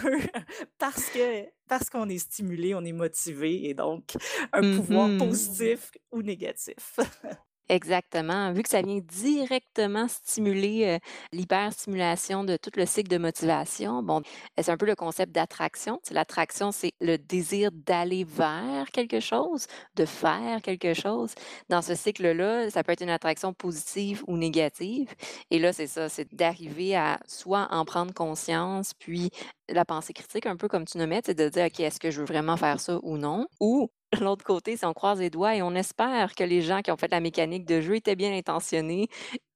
[0.78, 4.14] parce que parce qu'on est stimulé, on est motivé, et donc
[4.54, 5.16] un pouvoir Mhm.
[5.16, 6.98] positif ou négatif.
[7.68, 8.52] Exactement.
[8.54, 11.00] Vu que ça vient directement stimuler euh,
[11.32, 14.22] l'hyperstimulation de tout le cycle de motivation, bon,
[14.62, 16.00] c'est un peu le concept d'attraction.
[16.12, 21.34] L'attraction, c'est le désir d'aller vers quelque chose, de faire quelque chose.
[21.70, 25.10] Dans ce cycle-là, ça peut être une attraction positive ou négative.
[25.50, 29.32] Et là, c'est ça, c'est d'arriver à soit en prendre conscience, puis
[29.70, 32.20] la pensée critique, un peu comme tu nommais, c'est de dire, OK, est-ce que je
[32.20, 33.48] veux vraiment faire ça ou non?
[33.60, 33.90] Ou
[34.22, 36.98] l'autre côté, c'est on croise les doigts et on espère que les gens qui ont
[36.98, 39.08] fait la mécanique de jeu étaient bien intentionnés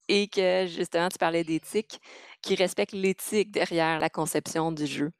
[0.08, 2.00] et que justement, tu parlais d'éthique,
[2.42, 5.12] qui respectent l'éthique derrière la conception du jeu.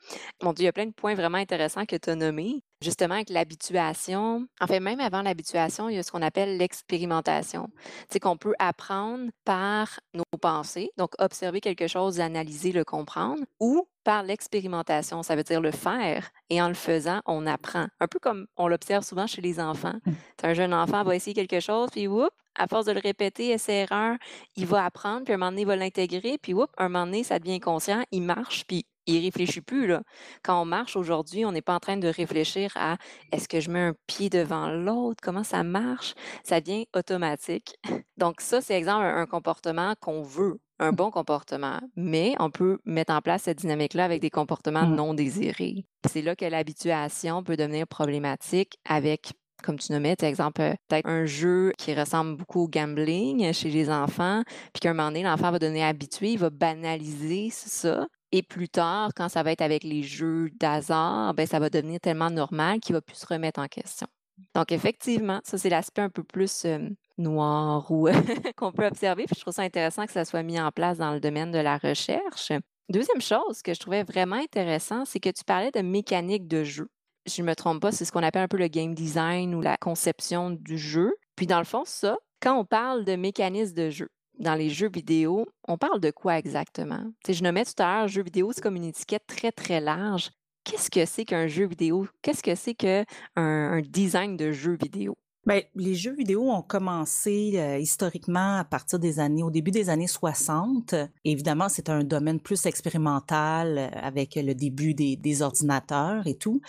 [0.42, 2.62] Mon Dieu, il y a plein de points vraiment intéressants que tu as nommés.
[2.82, 7.68] Justement, avec l'habituation, en fait, même avant l'habituation, il y a ce qu'on appelle l'expérimentation.
[8.08, 13.86] C'est qu'on peut apprendre par nos pensées, donc observer quelque chose, analyser, le comprendre, ou
[14.02, 16.30] par l'expérimentation, ça veut dire le faire.
[16.48, 17.86] Et en le faisant, on apprend.
[18.00, 19.98] Un peu comme on l'observe souvent chez les enfants.
[20.06, 20.12] Mm.
[20.38, 23.50] T'as un jeune enfant va essayer quelque chose, puis whoop, à force de le répéter,
[23.50, 24.16] essai-erreur,
[24.56, 27.24] il va apprendre, puis un moment donné, il va l'intégrer, puis whoop, un moment donné,
[27.24, 29.86] ça devient conscient, il marche, puis il réfléchit plus.
[29.86, 30.02] Là.
[30.42, 32.96] Quand on marche aujourd'hui, on n'est pas en train de réfléchir à
[33.32, 36.14] est-ce que je mets un pied devant l'autre, comment ça marche?
[36.44, 37.76] Ça devient automatique.
[38.16, 42.78] Donc ça, c'est exemple un, un comportement qu'on veut, un bon comportement, mais on peut
[42.84, 44.94] mettre en place cette dynamique-là avec des comportements Mm.
[44.94, 45.84] non désirés.
[46.08, 51.06] C'est là que l'habituation peut devenir problématique avec comme tu nommais, par exemple, euh, peut-être
[51.06, 54.42] un jeu qui ressemble beaucoup au gambling chez les enfants,
[54.72, 58.06] puis qu'à un moment donné, l'enfant va devenir habitué, il va banaliser ça.
[58.32, 62.00] Et plus tard, quand ça va être avec les jeux d'hasard, ben, ça va devenir
[62.00, 64.06] tellement normal qu'il va plus se remettre en question.
[64.54, 66.78] Donc, effectivement, ça, c'est l'aspect un peu plus euh,
[67.18, 68.08] noir ou
[68.56, 69.24] qu'on peut observer.
[69.24, 71.58] Puis je trouve ça intéressant que ça soit mis en place dans le domaine de
[71.58, 72.52] la recherche.
[72.88, 76.88] Deuxième chose que je trouvais vraiment intéressant, c'est que tu parlais de mécanique de jeu.
[77.26, 79.60] Je ne me trompe pas, c'est ce qu'on appelle un peu le game design ou
[79.60, 81.14] la conception du jeu.
[81.36, 84.08] Puis dans le fond, ça, quand on parle de mécanisme de jeu,
[84.40, 87.04] dans les jeux vidéo, on parle de quoi exactement?
[87.28, 90.30] Je nommais tout à l'heure, jeu vidéo, c'est comme une étiquette très, très large.
[90.64, 92.06] Qu'est-ce que c'est qu'un jeu vidéo?
[92.22, 93.04] Qu'est-ce que c'est qu'un
[93.36, 95.16] un design de jeu vidéo?
[95.46, 99.88] Ben, les jeux vidéo ont commencé euh, historiquement à partir des années, au début des
[99.88, 100.94] années 60.
[101.24, 106.60] Évidemment, c'est un domaine plus expérimental euh, avec le début des, ordinateurs et tout.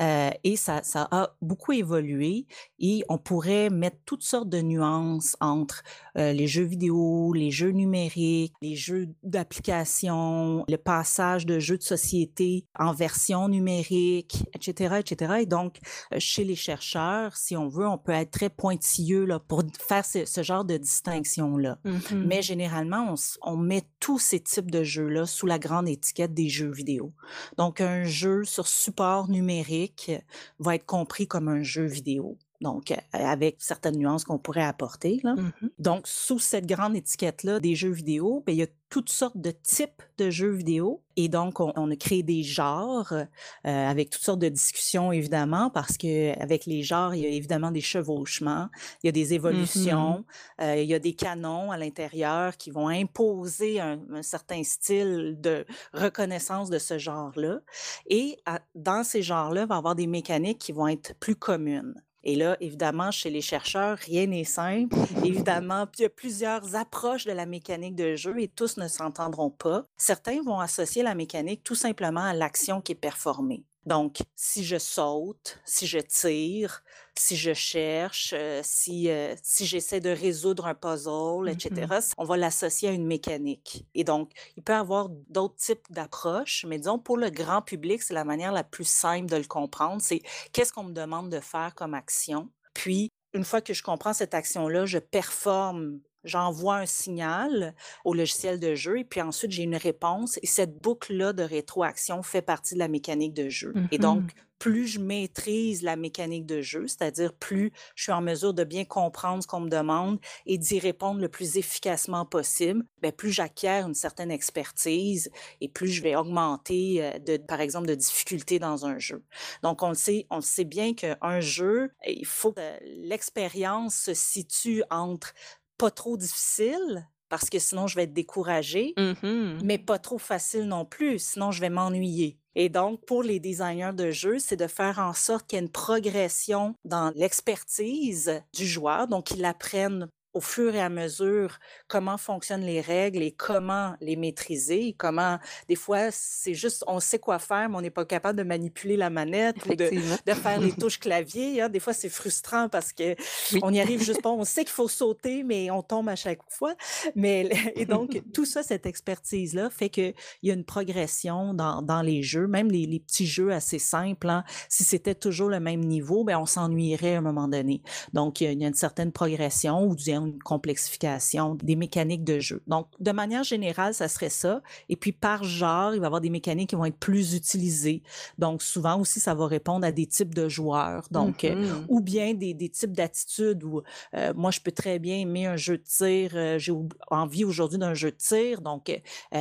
[0.00, 2.46] Euh, et ça, ça a beaucoup évolué
[2.78, 5.82] et on pourrait mettre toutes sortes de nuances entre
[6.14, 12.66] les jeux vidéo, les jeux numériques, les jeux d'application, le passage de jeux de société
[12.78, 15.34] en version numérique, etc., etc.
[15.40, 15.78] Et donc,
[16.18, 20.24] chez les chercheurs, si on veut, on peut être très pointilleux là, pour faire ce,
[20.24, 21.78] ce genre de distinction-là.
[21.84, 22.24] Mhm.
[22.26, 26.70] Mais généralement, on met tous ces types de jeux-là sous la grande étiquette des jeux
[26.70, 27.12] vidéo.
[27.56, 30.12] Donc, un jeu sur support numérique
[30.58, 32.36] va être compris comme un jeu vidéo.
[32.60, 35.20] Donc avec certaines nuances qu'on pourrait apporter.
[35.22, 35.34] Là.
[35.36, 39.38] Mmh Donc, sous cette grande étiquette-là des jeux vidéo, bien, il y a toutes sortes
[39.38, 41.02] de types de jeux vidéo.
[41.16, 43.24] Et donc, on, on a créé des genres euh,
[43.64, 47.70] avec toutes sortes de discussions, évidemment, parce que avec les genres, il y a évidemment
[47.70, 48.68] des chevauchements,
[49.02, 50.24] il y a des Mmh évolutions,
[50.60, 55.36] euh, il y a des canons à l'intérieur qui vont imposer un, un certain style
[55.40, 57.60] de reconnaissance de ce genre-là.
[58.06, 61.36] Et à- dans ces genres-là, il va y avoir des mécaniques qui vont être plus
[61.36, 61.94] communes.
[62.22, 64.94] Et là, évidemment, chez les chercheurs, rien n'est simple.
[65.24, 69.50] Évidemment, il y a plusieurs approches de la mécanique de jeu et tous ne s'entendront
[69.50, 69.84] pas.
[69.96, 73.64] Certains vont associer la mécanique tout simplement à l'action qui est performée.
[73.86, 76.82] Donc, si je saute, si je tire,
[77.20, 82.24] si je cherche, euh, si, euh, si j'essaie de résoudre un puzzle, Mmh etc., on
[82.24, 83.86] va l'associer à une mécanique.
[83.94, 88.02] Et donc, il peut y avoir d'autres types d'approches, mais disons, pour le grand public,
[88.02, 90.00] c'est la manière la plus simple de le comprendre.
[90.00, 92.48] C'est qu'est-ce qu'on me demande de faire comme action?
[92.74, 98.60] Puis, une fois que je comprends cette action-là, je performe, j'envoie un signal au logiciel
[98.60, 102.74] de jeu et puis ensuite j'ai une réponse et cette boucle-là de rétroaction fait partie
[102.74, 103.74] de la mécanique de jeu.
[103.90, 104.26] Et donc, Mmh
[104.60, 108.84] plus je maîtrise la mécanique de jeu, c'est-à-dire plus je suis en mesure de bien
[108.84, 113.80] comprendre ce qu'on me demande et d'y répondre le plus efficacement possible, ben plus j'acquiers
[113.80, 115.30] une certaine expertise
[115.62, 119.24] et plus je vais augmenter, euh, de, par exemple, de difficulté dans un jeu.
[119.62, 124.12] Donc, on le sait, on le sait bien qu'un jeu, il faut que l'expérience se
[124.12, 125.32] situe entre
[125.80, 130.64] pas trop difficile, parce que sinon je vais être découragée, Mmh mais pas trop facile
[130.64, 132.36] non plus, sinon je vais m'ennuyer.
[132.54, 135.64] Et donc, pour les designers de jeux, c'est de faire en sorte qu'il y ait
[135.64, 142.16] une progression dans l'expertise du joueur, donc qu'ils apprennent au fur et à mesure comment
[142.18, 145.38] fonctionnent les règles et comment les maîtriser, comment
[145.68, 148.96] des fois c'est juste on sait quoi faire mais on n'est pas capable de manipuler
[148.96, 149.90] la manette ou de,
[150.26, 151.62] de faire les touches clavier.
[151.62, 151.68] hein.
[151.68, 153.16] Des fois c'est frustrant parce que
[153.52, 153.60] Oui.
[153.62, 154.30] on y arrive juste pas.
[154.30, 156.74] On sait qu'il faut sauter mais on tombe à chaque fois.
[157.16, 160.12] Mais et donc tout ça, cette expertise là fait que
[160.42, 163.78] il y a une progression dans, dans les jeux, même les, les petits jeux assez
[163.78, 164.28] simples.
[164.28, 164.44] hein.
[164.68, 167.82] Si c'était toujours le même niveau, ben on s'ennuierait à un moment donné.
[168.12, 171.76] Donc, il y a il y a une certaine progression ou disons une complexification des
[171.76, 172.62] mécaniques de jeu.
[172.66, 174.62] Donc, de manière générale, ça serait ça.
[174.88, 178.02] Et puis, par genre, il va y avoir des mécaniques qui vont être plus utilisées.
[178.38, 181.06] Donc, souvent aussi, ça va répondre à des types de joueurs.
[181.10, 183.82] Donc, euh, Mmh ou bien des, des types d'attitudes où
[184.14, 186.30] euh, moi, je peux très bien aimer un jeu de tir.
[186.34, 186.72] euh, J'ai
[187.10, 188.90] envie aujourd'hui d'un jeu de tir, donc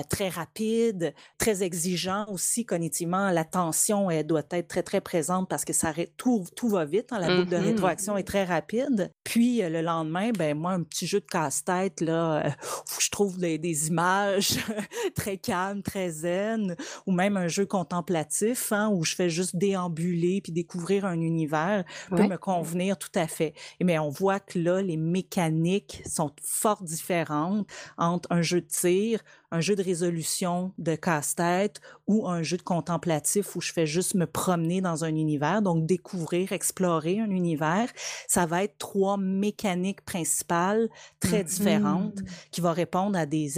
[0.10, 3.32] très rapide, très exigeant aussi cognitivement.
[3.32, 7.12] L'attention, elle doit être très, très présente parce que ça, tout, tout va vite.
[7.12, 9.12] hein, la boucle de Mmh rétroaction est très rapide.
[9.24, 12.50] Puis, le lendemain, ben moi, un petit jeu de casse-tête, là, euh,
[12.98, 14.58] que je trouve des, des images
[15.16, 20.42] très calmes, très zen, ou même un jeu contemplatif, hein, où je fais juste déambuler
[20.42, 23.54] puis découvrir un univers peut me convenir tout à fait.
[23.80, 28.68] Et mais on voit que là, les mécaniques sont fort différentes entre un jeu de
[28.68, 33.86] tir, un jeu de résolution de casse-tête ou un jeu de contemplatif où je fais
[33.86, 37.90] juste me promener dans un univers, donc découvrir, explorer un univers.
[38.28, 43.52] Ça va être trois mécaniques principales très différentes Mmh qui vont répondre à des,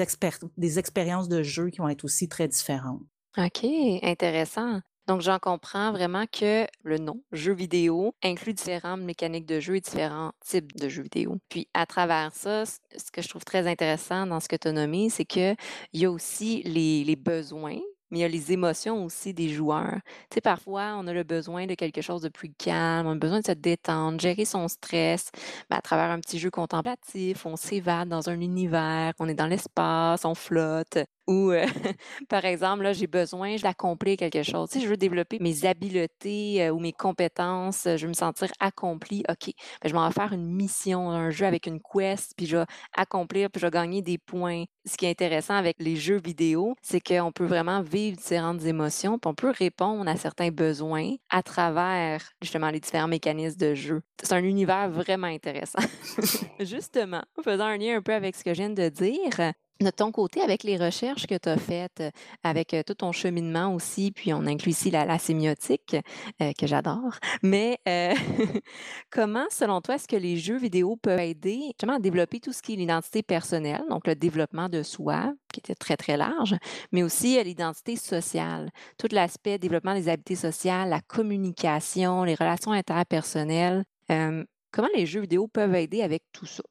[0.57, 3.01] des expériences de jeu qui vont être aussi très différentes.
[3.37, 3.65] OK,
[4.03, 4.81] intéressant.
[5.11, 9.81] Donc, j'en comprends vraiment que le nom jeu vidéo inclut différentes mécaniques de jeu et
[9.81, 11.35] différents types de jeux vidéo.
[11.49, 14.71] Puis, à travers ça, ce que je trouve très intéressant dans ce que tu as
[14.71, 15.57] nommé, c'est qu'il
[15.91, 19.99] y a aussi les, les besoins, mais il y a les émotions aussi des joueurs.
[20.29, 23.15] Tu sais, parfois, on a le besoin de quelque chose de plus calme, on a
[23.15, 25.29] besoin de se détendre, gérer son stress.
[25.69, 29.47] Ben, à travers un petit jeu contemplatif, on s'évade dans un univers, on est dans
[29.47, 30.99] l'espace, on flotte.
[31.27, 31.65] Ou, euh,
[32.29, 34.69] par exemple, là, j'ai besoin d'accomplir quelque chose.
[34.69, 38.13] Tu sais, je veux développer mes habiletés euh, ou mes compétences, euh, je veux me
[38.13, 39.23] sentir accompli.
[39.29, 42.57] OK, ben, je m'en vais faire une mission, un jeu avec une quest, puis je
[42.57, 44.63] vais accomplir, puis je vais gagner des points.
[44.85, 49.19] Ce qui est intéressant avec les jeux vidéo, c'est qu'on peut vraiment vivre différentes émotions,
[49.19, 54.01] puis on peut répondre à certains besoins à travers justement les différents mécanismes de jeu.
[54.23, 55.79] C'est un univers vraiment intéressant.
[56.59, 60.11] Justement, faisant un lien un peu avec ce que je viens de dire, de ton
[60.11, 62.11] côté, avec les recherches que tu as faites, euh,
[62.43, 65.95] avec euh, tout ton cheminement aussi, puis on inclut ici la, sémiotique,
[66.41, 67.79] euh, que j'adore, mais
[69.11, 72.61] comment, selon toi, est-ce que les jeux vidéo peuvent aider justement à développer tout ce
[72.61, 76.55] qui est l'identité personnelle, donc le développement de soi, qui était très, très large,
[76.91, 83.83] mais aussi l'identité sociale, tout l'aspect développement des habiletés sociales, la communication, les relations interpersonnelles.
[84.07, 86.63] Comment les jeux vidéo peuvent aider avec tout ça?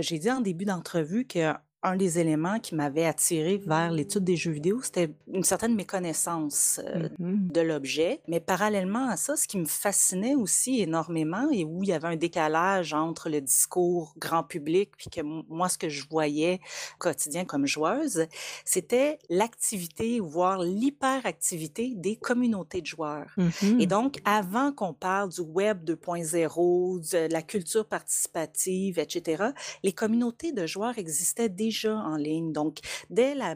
[0.00, 1.52] J'ai dit en début d'entrevue que
[1.84, 6.80] un des éléments qui m'avait attiré vers l'étude des jeux vidéo, c'était une certaine méconnaissance
[6.84, 8.20] euh, Mmh de l'objet.
[8.26, 12.08] Mais parallèlement à ça, ce qui me fascinait aussi énormément et où il y avait
[12.08, 16.60] un décalage entre le discours grand public puis que moi, ce que je voyais
[16.94, 18.26] au quotidien comme joueuse,
[18.64, 23.34] c'était l'activité, voire l'hyperactivité des communautés de joueurs.
[23.36, 29.50] Et Mmh donc, avant qu'on parle du Web 2.0, de la culture participative, etc.,
[29.82, 32.52] les communautés de joueurs existaient déjà en ligne.
[32.52, 32.78] Donc,
[33.10, 33.54] dès la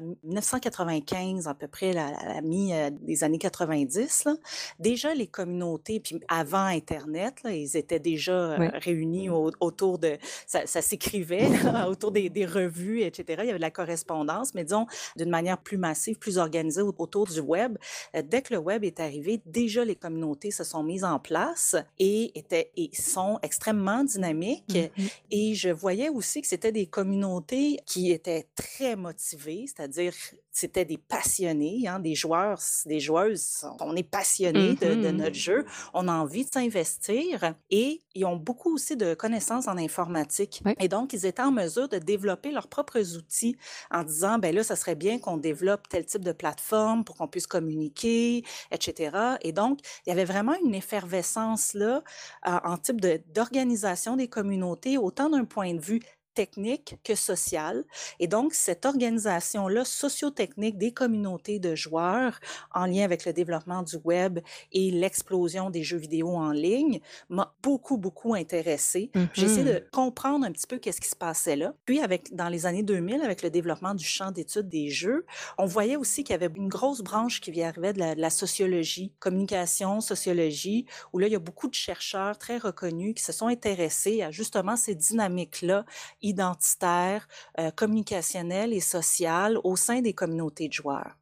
[0.63, 4.35] 1995, à peu près la, la, la mi euh, des années 90, là,
[4.79, 10.17] déjà les communautés, puis avant Internet, là, ils étaient déjà euh, réunis au- autour de,
[10.47, 11.47] ça, ça s'écrivait
[11.89, 13.25] autour des, des revues, etc.
[13.43, 16.95] Il y avait de la correspondance, mais disons d'une manière plus massive, plus organisée au-
[16.99, 17.77] autour du web.
[18.17, 21.77] Euh, Dès que le web est arrivé, déjà les communautés se sont mises en place
[21.99, 24.77] et étaient et sont extrêmement dynamiques.
[24.97, 30.13] Mmh Et je voyais aussi que c'était des communautés qui étaient très motivées, c'est-à-dire
[30.51, 33.65] c'était des passionnés, hein, des joueurs, des joueuses.
[33.81, 38.25] On est passionnés de, de Mmh notre jeu, on a envie de s'investir et ils
[38.25, 40.61] ont beaucoup aussi de connaissances en informatique.
[40.65, 40.75] Oui.
[40.81, 43.57] Et donc, ils étaient en mesure de développer leurs propres outils
[43.91, 47.29] en disant, ben là, ça serait bien qu'on développe tel type de plateforme pour qu'on
[47.29, 49.37] puisse communiquer, etc.
[49.43, 52.03] Et donc, il y avait vraiment une effervescence là
[52.47, 56.01] euh, en type de- d'organisation des communautés, autant d'un point de vue
[56.39, 57.83] technique que social.
[58.21, 62.39] Et donc, cette organisation-là, socio-technique des communautés de joueurs
[62.73, 64.39] en lien avec le développement du web
[64.71, 69.11] et l'explosion des jeux vidéo en ligne m'a beaucoup, beaucoup intéressée.
[69.33, 71.75] J'ai essayé de comprendre un petit peu qu'est-ce qui se passait là.
[71.87, 75.27] Puis, avec, dans les années 2000, avec le développement du champ d'études des jeux,
[75.59, 78.31] on voyait aussi qu'il y avait une grosse branche qui arrivait de la, de la
[78.31, 83.33] sociologie, communication, sociologie, où là, il y a beaucoup de chercheurs très reconnus qui se
[83.33, 85.85] sont intéressés à justement ces dynamiques-là
[86.29, 87.27] identitaires,
[87.59, 91.17] euh, communicationnelles et sociales au sein des communautés de joueurs.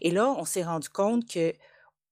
[0.00, 1.52] Et là, on s'est rendu compte que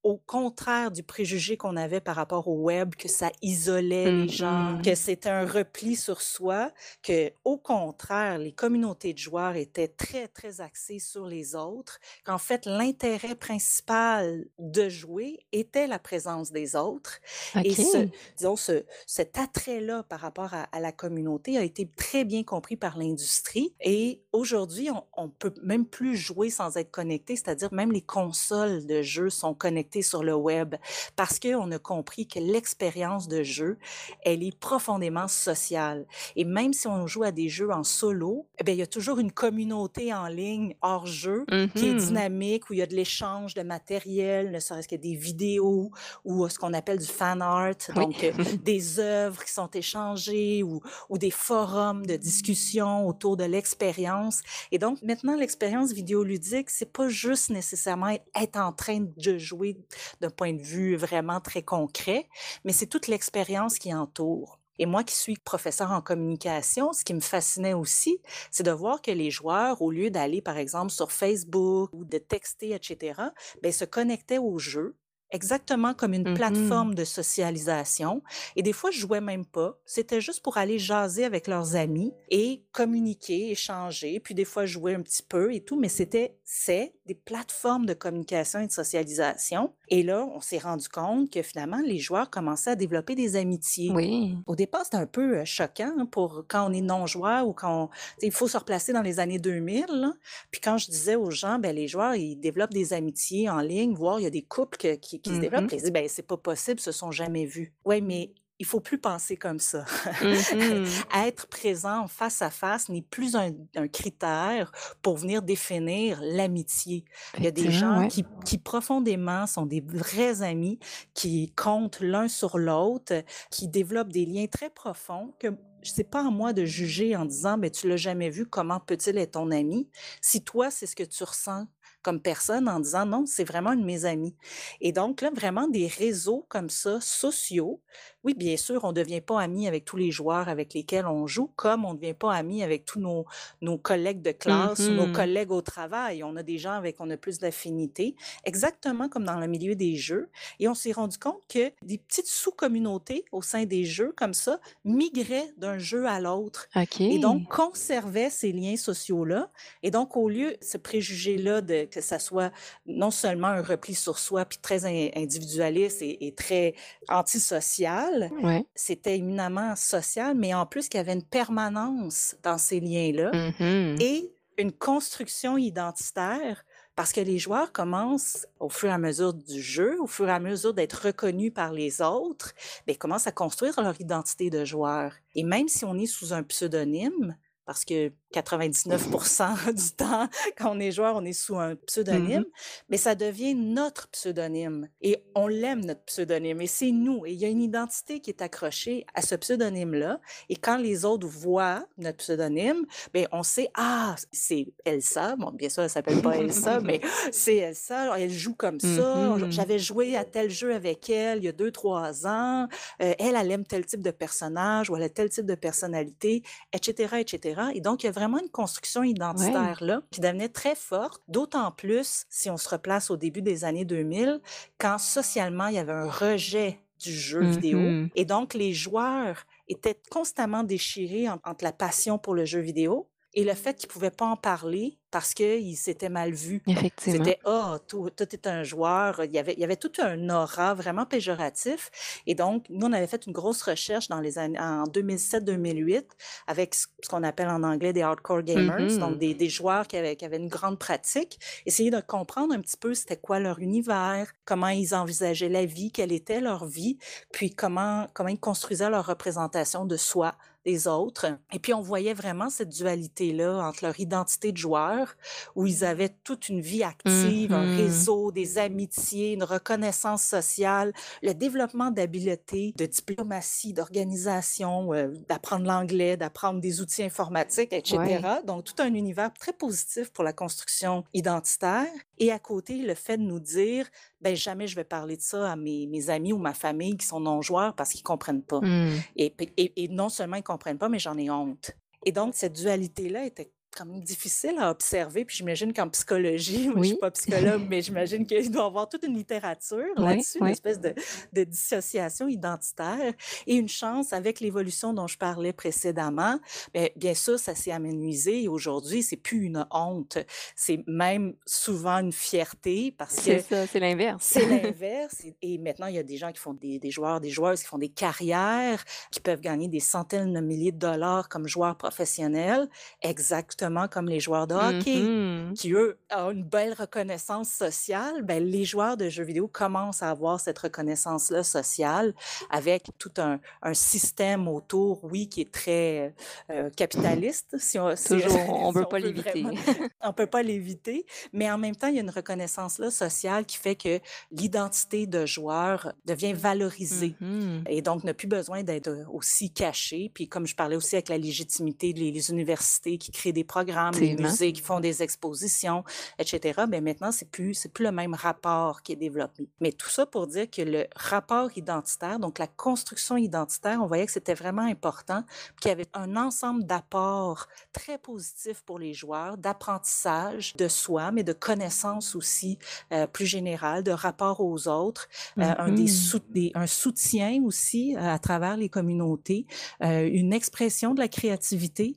[0.02, 4.80] au contraire du préjugé qu'on avait par rapport au web, que ça isolait les gens,
[4.84, 10.28] que c'était un repli sur soi, que au contraire, les communautés de joueurs étaient très,
[10.28, 16.76] très axées sur les autres, qu'en fait, l'intérêt principal de jouer était la présence des
[16.76, 17.18] autres.
[17.64, 22.24] Et ce, disons, ce, cet attrait-là par rapport à, à la communauté a été très
[22.24, 23.74] bien compris par l'industrie.
[23.80, 28.86] Et aujourd'hui, on, on peut même plus jouer sans être connecté, c'est-à-dire même les consoles
[28.86, 30.74] de jeux sont connectées sur le web
[31.16, 33.78] parce qu'on a compris que l'expérience de jeu,
[34.24, 36.06] elle est profondément sociale.
[36.36, 38.86] Et même si on joue à des jeux en solo, eh bien, il y a
[38.86, 42.86] toujours une communauté en ligne hors jeu qui est Mmh dynamique, où il y a
[42.86, 45.90] de l'échange de matériel, ne serait-ce que des vidéos
[46.24, 48.04] ou euh, ce qu'on appelle du fan art, Oui.
[48.04, 48.32] donc euh,
[48.64, 54.42] des œuvres qui sont échangées ou, ou des forums de discussion autour de l'expérience.
[54.72, 59.77] Et donc maintenant, l'expérience vidéoludique, c'est pas juste nécessairement être en train de jouer
[60.20, 62.28] d'un point de vue vraiment très concret,
[62.64, 64.58] mais c'est toute l'expérience qui entoure.
[64.78, 69.02] Et moi qui suis professeur en communication, ce qui me fascinait aussi, c'est de voir
[69.02, 73.20] que les joueurs, au lieu d'aller par exemple sur Facebook ou de texter, etc.,
[73.62, 74.96] ben, se connectaient au jeu
[75.30, 78.22] exactement comme une Mmh plateforme de socialisation.
[78.56, 79.78] Et des fois, je jouais même pas.
[79.86, 84.94] C'était juste pour aller jaser avec leurs amis et communiquer, échanger, puis des fois jouer
[84.94, 85.78] un petit peu et tout.
[85.78, 89.72] Mais c'était, c'est des plateformes de communication et de socialisation.
[89.88, 93.90] Et là, on s'est rendu compte que finalement, les joueurs commençaient à développer des amitiés.
[93.92, 94.36] Oui.
[94.46, 97.84] Au départ, c'était un peu euh, choquant hein, pour quand on est non-joueur ou quand
[97.84, 97.88] on-
[98.22, 99.86] il faut se replacer dans les années 2000.
[99.88, 100.12] là.
[100.50, 103.94] Puis quand je disais aux gens, ben, les joueurs, ils développent des amitiés en ligne,
[103.94, 105.64] voire il y a des couples que- qui, qui se développent.
[105.64, 107.72] Mmh Puis ils disent, ben, c'est pas possible, ils se sont jamais vus.
[107.84, 109.84] Oui, mais il faut plus penser comme ça.
[110.22, 117.04] Mmh Être présent face à face n'est plus un, un critère pour venir définir l'amitié.
[117.38, 118.08] Il y a des gens ouais.
[118.08, 120.78] qui, qui profondément sont des vrais amis,
[121.14, 125.48] qui comptent l'un sur l'autre, qui développent des liens très profonds que
[125.82, 129.16] c'est pas à moi de juger en disant ben tu l'as jamais vu comment peut-il
[129.18, 129.88] être ton ami?
[130.20, 131.66] Si toi c'est ce que tu ressens
[132.08, 134.34] comme personne en disant non c'est vraiment une de mes amies
[134.80, 137.82] et donc là vraiment des réseaux comme ça sociaux
[138.24, 141.48] oui bien sûr on devient pas amis avec tous les joueurs avec lesquels on joue
[141.56, 143.26] comme on devient pas amis avec tous nos
[143.60, 145.12] nos collègues de classe ou nos Mhm.
[145.12, 149.24] collègues au travail on a des gens avec qui on a plus d'affinité exactement comme
[149.24, 153.42] dans le milieu des jeux et on s'est rendu compte que des petites sous-communautés au
[153.42, 157.00] sein des jeux comme ça migraient d'un jeu à l'autre OK.
[157.08, 159.50] et donc conservaient ces liens sociaux-là.
[159.82, 162.52] Et donc, au lieu ce préjugé-là de que ça soit
[162.86, 166.74] non seulement un repli sur soi, puis très in- individualiste et, et très
[167.08, 168.66] antisocial, Ouais.
[168.74, 173.96] c'était éminemment social, mais en plus qu'il y avait une permanence dans ces liens-là Mhm.
[174.00, 176.64] et une construction identitaire
[176.96, 180.32] parce que les joueurs commencent, au fur et à mesure du jeu, au fur et
[180.32, 182.52] à mesure d'être reconnus par les autres,
[182.86, 185.14] bien, commencent à construire leur identité de joueur.
[185.36, 187.36] Et même si on est sous un pseudonyme,
[187.68, 192.86] parce que 99% du temps, quand on est joueur, on est sous un pseudonyme, mm-hmm.
[192.88, 194.88] mais ça devient notre pseudonyme.
[195.02, 197.26] Et on l'aime, notre pseudonyme, et c'est nous.
[197.26, 200.18] Et il y a une identité qui est accrochée à ce pseudonyme-là.
[200.48, 205.36] Et quand les autres voient notre pseudonyme, bien, on sait, ah, c'est Elsa.
[205.36, 207.02] Bon, bien sûr, elle s'appelle pas Elsa, mais
[207.32, 208.18] c'est Elsa.
[208.18, 209.36] Elle joue comme ça.
[209.36, 209.50] Mm-hmm.
[209.50, 212.66] J'avais joué à tel jeu avec elle il y a deux, trois ans.
[213.02, 216.42] Euh, elle, elle aime tel type de personnage ou elle a tel type de personnalité,
[216.72, 217.57] etc., etc.
[217.74, 222.24] Et donc, il y a vraiment une construction identitaire-là qui devenait très forte, d'autant plus
[222.28, 224.40] si on se replace au début des années 2000,
[224.78, 227.78] quand socialement, il y avait un rejet du jeu vidéo.
[227.78, 228.10] Mm-hmm.
[228.16, 233.44] Et donc, les joueurs étaient constamment déchirés entre la passion pour le jeu vidéo et
[233.44, 236.62] le fait qu'ils ne pouvaient pas en parler parce qu'il s'était mal vu.
[236.66, 237.24] Effectivement.
[237.24, 239.24] C'était ah, oh, tout, tout, est un joueur.
[239.24, 241.90] Il y avait, il y avait tout un aura vraiment péjoratif.
[242.26, 246.04] Et donc, nous, on avait fait une grosse recherche dans les années, en 2007-2008
[246.46, 248.98] avec ce qu'on appelle en anglais des hardcore gamers, Mm-hmm.
[248.98, 251.38] donc des, des joueurs qui avaient, qui avaient une grande pratique.
[251.66, 255.90] Essayer de comprendre un petit peu c'était quoi leur univers, comment ils envisageaient la vie,
[255.90, 256.98] quelle était leur vie,
[257.32, 260.34] puis comment, comment ils construisaient leur représentation de soi
[260.68, 261.38] des autres.
[261.52, 265.14] Et puis, on voyait vraiment cette dualité-là entre leur identité de joueur,
[265.54, 267.72] où ils avaient toute une vie active, un Mhm.
[267.76, 270.92] réseau, des amitiés, une reconnaissance sociale,
[271.22, 277.98] le développement d'habiletés, de diplomatie, d'organisation, euh, d'apprendre l'anglais, d'apprendre des outils informatiques, etc.
[277.98, 278.22] Ouais.
[278.44, 281.86] Donc, tout un univers très positif pour la construction identitaire.
[282.18, 283.86] Et à côté, le fait de nous dire,
[284.20, 287.06] ben jamais je vais parler de ça à mes, mes amis ou ma famille qui
[287.06, 288.60] sont non-joueurs parce qu'ils comprennent pas.
[288.60, 288.90] Mm.
[289.16, 291.72] Et, et, et non seulement ils comprennent pas, mais j'en ai honte.
[292.04, 295.24] Et donc, cette dualité-là était quand même difficile à observer.
[295.24, 296.88] Puis j'imagine qu'en psychologie, moi, je Oui.
[296.88, 300.44] suis pas psychologue, mais j'imagine qu'il doit y avoir toute une littérature Oui, là-dessus, une
[300.46, 300.50] oui.
[300.52, 300.94] espèce de,
[301.32, 303.14] de dissociation identitaire.
[303.46, 306.38] Et une chance, avec l'évolution dont je parlais précédemment,
[306.74, 308.42] bien, bien sûr, ça s'est amenuisé.
[308.42, 310.18] Et aujourd'hui, c'est plus une honte.
[310.56, 314.24] C'est même souvent une fierté parce que C'est ça, c'est l'inverse.
[314.28, 315.24] c'est l'inverse.
[315.24, 317.60] Et, et maintenant, il y a des gens qui font des, des joueurs, des joueuses
[317.62, 321.76] qui font des carrières, qui peuvent gagner des centaines de milliers de dollars comme joueurs
[321.76, 322.68] professionnels,
[323.02, 325.54] exactement comme les joueurs de hockey, Mhm.
[325.54, 328.22] qui eux ont une belle reconnaissance sociale.
[328.22, 332.14] Ben, les joueurs de jeux vidéo commencent à avoir cette reconnaissance-là sociale
[332.50, 336.14] avec tout un, un système autour, oui, qui est très
[336.50, 339.44] euh, capitaliste, si on, si- Toujours, on si peut pas l'éviter.
[340.02, 343.44] on peut pas l'éviter, mais en même temps, il y a une reconnaissance là sociale
[343.44, 344.00] qui fait que
[344.30, 347.14] l'identité de joueur devient valorisée.
[347.20, 347.64] Mhm.
[347.68, 350.10] Et donc, n'a plus besoin d'être aussi caché.
[350.14, 354.14] Puis, comme je parlais aussi avec la légitimité des universités qui créent des programmes, les
[354.28, 355.82] musées qui font des expositions,
[356.20, 359.48] etc., ben maintenant, c'est plus, c'est plus le même rapport qui est développé.
[359.62, 364.06] Mais tout ça pour dire que le rapport identitaire, donc la construction identitaire, on voyait
[364.06, 365.22] que c'était vraiment important,
[365.60, 371.22] qu'il y avait un ensemble d'apports très positifs pour les joueurs, d'apprentissage de soi, mais
[371.24, 372.58] de connaissances aussi
[372.92, 375.88] euh, plus générales, de rapport aux autres, euh, un, des Mhm.
[375.88, 379.46] sou- des- un soutien aussi euh, à travers les communautés,
[379.80, 381.96] une expression de la créativité,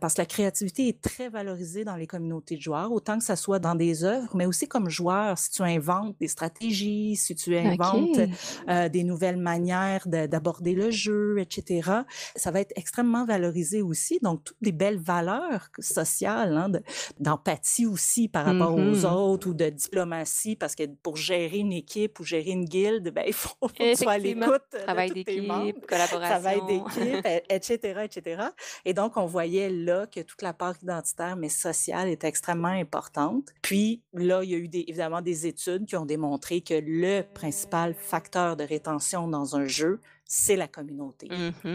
[0.00, 3.36] parce que la créativité est très valorisée dans les communautés de joueurs, autant que ça
[3.36, 7.56] soit dans des œuvres, mais aussi comme joueur, si tu inventes des stratégies, si tu
[7.56, 8.20] inventes
[8.68, 11.90] euh, des nouvelles manières de- d'aborder le jeu, etc.
[12.36, 14.18] Ça va être extrêmement valorisé aussi.
[14.22, 16.82] Donc, toutes des belles valeurs sociales, hein, de-
[17.20, 19.04] d'empathie aussi par rapport aux Mhm.
[19.04, 23.24] autres ou de diplomatie, parce que pour gérer une équipe ou gérer une guilde, ben,
[23.26, 26.66] il faut, faut que tu sois à l'écoute Travail d'équipe, travail collaboration.
[26.66, 28.42] d'équipe, et- etc., etc.
[28.84, 33.48] Et donc, on voyait là que toute la part identitaire, mais sociale, est extrêmement importante.
[33.62, 37.22] Puis là, il y a eu des- évidemment des études qui ont démontré que le
[37.22, 41.28] principal facteur de rétention dans un jeu, c'est la communauté.
[41.64, 41.68] Et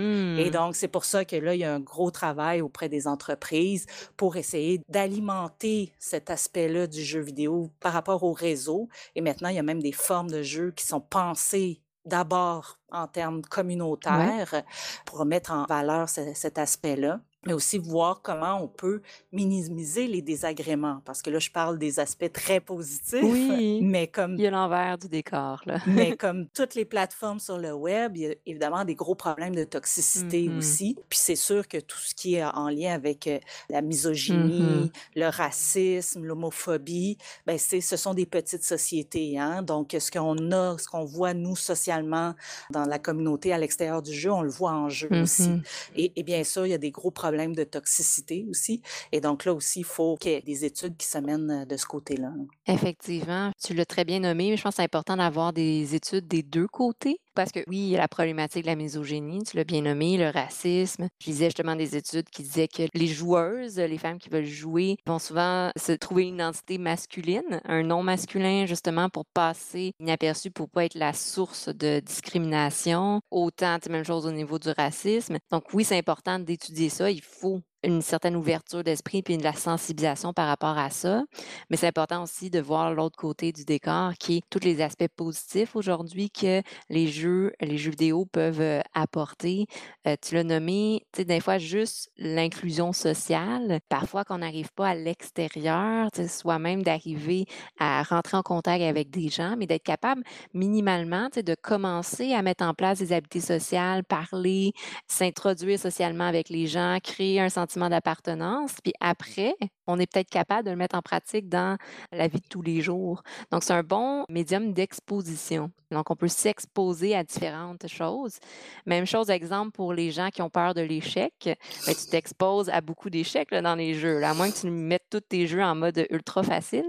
[0.45, 0.49] Mhm.
[0.51, 3.85] donc, c'est pour ça que là, il y a un gros travail auprès des entreprises
[4.17, 8.89] pour essayer d'alimenter cet aspect-là du jeu vidéo par rapport au réseau.
[9.15, 13.07] Et maintenant, il y a même des formes de jeux qui sont pensées d'abord en
[13.07, 13.49] termes Ouais.
[13.49, 14.63] communautaires
[15.05, 20.21] pour mettre en valeur ce- cet aspect-là mais aussi voir comment on peut minimiser les
[20.21, 21.01] désagréments.
[21.05, 23.79] Parce que là, je parle des aspects très positifs, Oui.
[23.81, 25.79] mais comme Il y a l'envers du décor, là.
[25.87, 29.55] mais comme toutes les plateformes sur le web, il y a évidemment des gros problèmes
[29.55, 30.57] de toxicité Mhm.
[30.57, 30.95] aussi.
[31.09, 35.27] Puis c'est sûr que tout ce qui est en lien avec euh, la misogynie, le
[35.29, 39.39] racisme, l'homophobie, ben c'est ce sont des petites sociétés.
[39.39, 39.61] Hein?
[39.61, 42.33] Donc ce qu'on a, ce qu'on voit nous socialement
[42.71, 45.49] dans la communauté à l'extérieur du jeu, on le voit en jeu aussi.
[45.49, 45.61] Mhm.
[45.95, 48.81] Et, et bien sûr, il y a des gros problèmes de toxicité aussi.
[49.11, 51.77] Et donc là aussi, il faut qu'il y ait des études qui se mènent de
[51.77, 52.31] ce côté-là.
[52.65, 56.27] Effectivement, tu l'as très bien nommé, mais je pense que c'est important d'avoir des études
[56.27, 57.19] des deux côtés.
[57.39, 60.17] Parce que oui, il y a la problématique de la misogynie, tu l'as bien nommé,
[60.17, 61.07] le racisme.
[61.21, 64.97] Je lisais justement des études qui disaient que les joueuses, les femmes qui veulent jouer,
[65.07, 70.69] vont souvent se trouver une identité masculine, un nom masculin, justement, pour passer inaperçu, pour
[70.69, 73.21] pas être la source de discrimination.
[73.31, 75.37] Autant, même chose au niveau du racisme.
[75.49, 77.09] Donc oui, c'est important d'étudier ça.
[77.09, 81.23] Il faut une certaine ouverture d'esprit puis de la sensibilisation par rapport à ça.
[81.69, 85.07] Mais c'est important aussi de voir l'autre côté du décor qui est tous les aspects
[85.15, 89.65] positifs aujourd'hui que les jeux, les jeux vidéo peuvent euh, apporter.
[90.07, 93.79] Euh, tu l'as nommé, tu sais, des fois juste l'inclusion sociale.
[93.87, 97.45] Parfois qu'on n'arrive pas à l'extérieur, soit même d'arriver
[97.79, 100.23] à rentrer en contact avec des gens, mais d'être capable
[100.53, 104.73] minimalement de commencer à mettre en place des habiletés sociales, parler,
[105.07, 108.75] s'introduire socialement avec les gens, créer un sentiment d'appartenance.
[108.83, 109.53] Puis après,
[109.87, 111.77] on est peut-être capable de le mettre en pratique dans
[112.11, 113.23] la vie de tous les jours.
[113.51, 115.71] Donc, c'est un bon médium d'exposition.
[115.91, 118.37] Donc, on peut s'exposer à différentes choses.
[118.85, 121.33] Même chose, exemple, pour les gens qui ont peur de l'échec.
[121.45, 124.23] Ben, tu t'exposes à beaucoup d'échecs dans les jeux.
[124.23, 126.87] à moins que tu mettes tous tes jeux en mode ultra facile.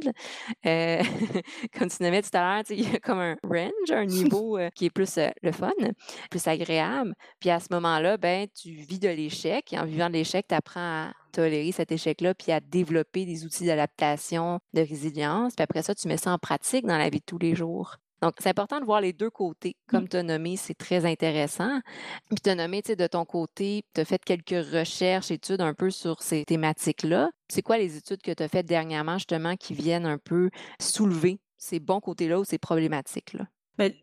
[0.67, 1.03] Euh,
[1.79, 4.69] comme tu nommais tout à l'heure, il y a comme un range, un niveau euh,
[4.75, 5.73] qui est plus euh, le fun,
[6.31, 7.15] plus agréable.
[7.41, 9.73] Puis à ce moment-là, ben, tu vis de l'échec.
[9.73, 13.45] Et en vivant de l'échec, tu apprends à tolérer cet échec-là, puis à développer des
[13.45, 15.55] outils d'adaptation, de résilience.
[15.55, 17.97] Puis après ça, tu mets ça en pratique dans la vie de tous les jours.
[18.23, 19.71] Donc, c'est important de voir les deux côtés.
[19.71, 19.91] Mmh.
[19.91, 21.81] Comme tu as nommé, c'est très intéressant.
[22.29, 25.63] Puis tu as nommé, tu sais, de ton côté, tu as fait quelques recherches, études
[25.63, 27.31] un peu sur ces thématiques-là.
[27.49, 30.51] C'est quoi les études que tu as faites dernièrement, justement, qui viennent un peu
[30.81, 33.47] soulever ces bons côtés-là ou ces problématiques-là?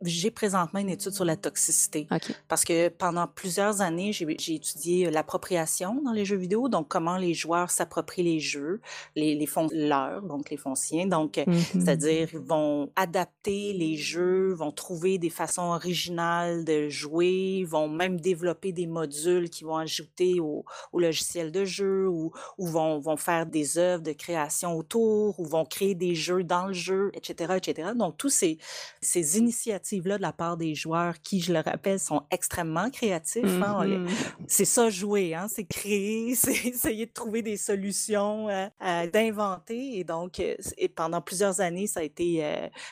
[0.02, 2.08] J'ai présentement une étude sur la toxicité.
[2.48, 7.18] Parce que pendant plusieurs années, j'ai étudié euh, l'appropriation dans les jeux vidéo, donc comment
[7.18, 8.82] les joueurs s'approprient les jeux,
[9.16, 11.08] les, les leurs, donc les fonciens.
[11.08, 11.64] Donc, euh, mm-hmm.
[11.74, 18.20] c'est-à-dire, ils vont adapter les jeux, vont trouver des façons originales de jouer, vont même
[18.20, 23.18] développer des modules qui vont ajouter au, au logiciel de jeu ou, ou vont, vont
[23.18, 27.54] faire des œuvres de création autour ou vont créer des jeux dans le jeu, etc.,
[27.58, 27.90] etc.
[27.96, 28.58] Donc, tous ces,
[29.02, 29.67] ces initiatives
[30.06, 33.44] là de la part des joueurs qui, je le rappelle, sont extrêmement créatifs.
[33.46, 34.10] Hein, mm-hmm.
[34.48, 39.98] C'est ça jouer, hein, c'est créer, c'est essayer de trouver des solutions, euh, euh, d'inventer.
[39.98, 42.44] Et donc, euh, et pendant plusieurs années, ça a été